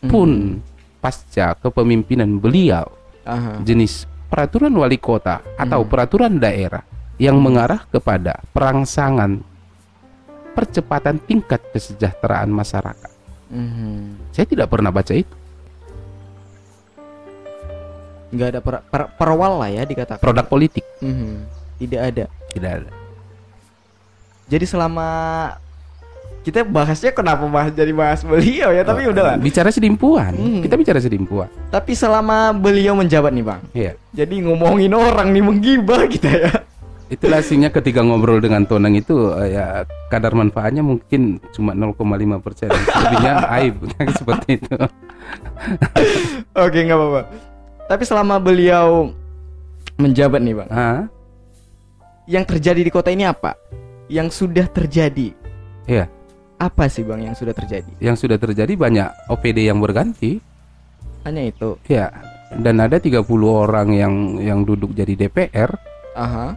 pun 0.00 0.62
pasca 0.98 1.54
kepemimpinan 1.56 2.38
beliau 2.38 2.90
Aha. 3.22 3.62
jenis 3.62 4.04
peraturan 4.28 4.74
wali 4.74 4.98
kota 4.98 5.40
atau 5.56 5.86
peraturan 5.86 6.36
daerah 6.36 6.82
yang 7.16 7.38
mengarah 7.38 7.82
kepada 7.88 8.42
perangsangan 8.52 9.40
percepatan 10.52 11.22
tingkat 11.22 11.62
kesejahteraan 11.70 12.50
masyarakat. 12.50 13.12
Mhm. 13.48 14.30
Saya 14.30 14.46
tidak 14.46 14.68
pernah 14.68 14.90
baca 14.90 15.14
itu. 15.14 15.34
nggak 18.28 18.48
ada 18.52 18.60
per, 18.60 18.74
per- 18.84 19.10
perwal 19.16 19.56
lah 19.56 19.72
ya 19.72 19.88
dikatakan 19.88 20.20
Produk 20.20 20.44
politik 20.44 20.84
Mhm. 21.00 21.48
tidak 21.80 22.00
ada 22.12 22.24
tidak 22.52 22.70
ada. 22.76 22.90
jadi 24.44 24.64
selama 24.68 25.08
kita 26.48 26.64
bahasnya 26.64 27.12
kenapa 27.12 27.44
bahas 27.44 27.68
jadi 27.70 27.92
bahas 27.92 28.24
beliau 28.24 28.72
ya 28.72 28.80
tapi 28.80 29.04
udahlah 29.04 29.36
Bicara 29.36 29.68
sedimpuan, 29.68 30.32
Hmm. 30.32 30.64
kita 30.64 30.74
bicara 30.74 30.96
sedimpuan. 30.96 31.52
tapi 31.68 31.92
selama 31.92 32.50
beliau 32.50 32.96
menjabat 32.96 33.28
nih 33.30 33.44
bang 33.44 33.60
Iya. 33.70 33.92
jadi 34.16 34.34
ngomongin 34.42 34.88
orang 34.90 35.28
nih 35.28 35.44
menggibah 35.44 36.08
kita 36.08 36.30
ya 36.30 36.52
Itulah 37.08 37.40
aslinya 37.40 37.68
ketika 37.68 38.04
ngobrol 38.04 38.36
dengan 38.36 38.64
Tonang 38.64 38.92
itu 38.92 39.32
eh, 39.34 39.56
ya 39.56 39.80
kadar 40.08 40.32
manfaatnya 40.32 40.80
mungkin 40.80 41.40
cuma 41.50 41.72
0,5 41.72 41.96
persen, 42.38 42.68
lebihnya 42.68 43.32
aib 43.56 43.80
seperti 44.20 44.60
itu. 44.60 44.76
oke 46.54 46.78
nggak 46.78 46.96
apa-apa 46.96 47.22
tapi 47.86 48.02
selama 48.04 48.36
beliau 48.36 49.12
menjabat 49.96 50.40
nih 50.40 50.54
bang 50.54 50.68
Ah, 50.68 51.00
yang 52.24 52.44
terjadi 52.44 52.80
di 52.80 52.92
kota 52.92 53.08
ini 53.08 53.24
apa 53.24 53.56
yang 54.06 54.28
sudah 54.28 54.68
terjadi 54.68 55.32
iya. 55.84 56.12
Apa 56.58 56.90
sih 56.90 57.06
bang 57.06 57.30
yang 57.30 57.36
sudah 57.38 57.54
terjadi 57.54 57.90
Yang 58.02 58.26
sudah 58.26 58.38
terjadi 58.38 58.72
banyak 58.74 59.08
OPD 59.30 59.70
yang 59.70 59.78
berganti, 59.78 60.42
hanya 61.22 61.42
itu 61.46 61.78
ya. 61.86 62.10
Dan 62.48 62.80
ada 62.80 62.96
30 62.96 63.22
orang 63.44 63.92
yang 63.92 64.14
yang 64.40 64.64
duduk 64.64 64.90
jadi 64.92 65.14
DPR 65.14 65.70
aha 66.16 66.56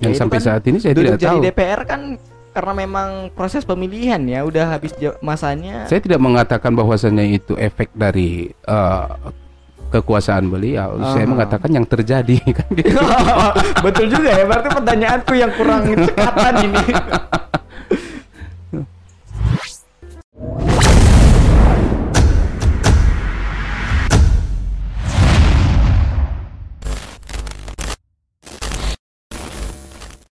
yang 0.00 0.12
Ya, 0.14 0.20
sampai 0.20 0.38
kan 0.40 0.44
saat 0.44 0.62
ini 0.64 0.78
saya 0.80 0.92
duduk 0.96 1.16
tidak 1.16 1.20
jadi 1.20 1.36
tahu. 1.36 1.44
DPR 1.44 1.80
kan 1.84 2.00
karena 2.50 2.72
memang 2.74 3.08
proses 3.32 3.62
pemilihan 3.62 4.20
ya 4.26 4.42
udah 4.42 4.76
habis 4.76 4.92
masanya 5.20 5.86
Saya 5.86 6.02
tidak 6.02 6.20
mengatakan 6.20 6.74
bahwasannya 6.74 7.36
itu 7.36 7.54
efek 7.56 7.88
dari 7.94 8.48
eh, 8.50 9.06
kekuasaan 9.90 10.46
beliau. 10.46 10.98
Saya 11.02 11.26
Aha. 11.26 11.30
mengatakan 11.30 11.70
yang 11.74 11.86
terjadi 11.86 12.38
kan 12.54 12.66
gitu. 12.70 12.94
betul 13.86 14.06
juga 14.06 14.30
ya 14.30 14.44
berarti 14.46 14.68
pertanyaanku 14.70 15.32
yang 15.34 15.52
kurang 15.58 15.82
cekatan 16.06 16.54
ini 16.68 16.84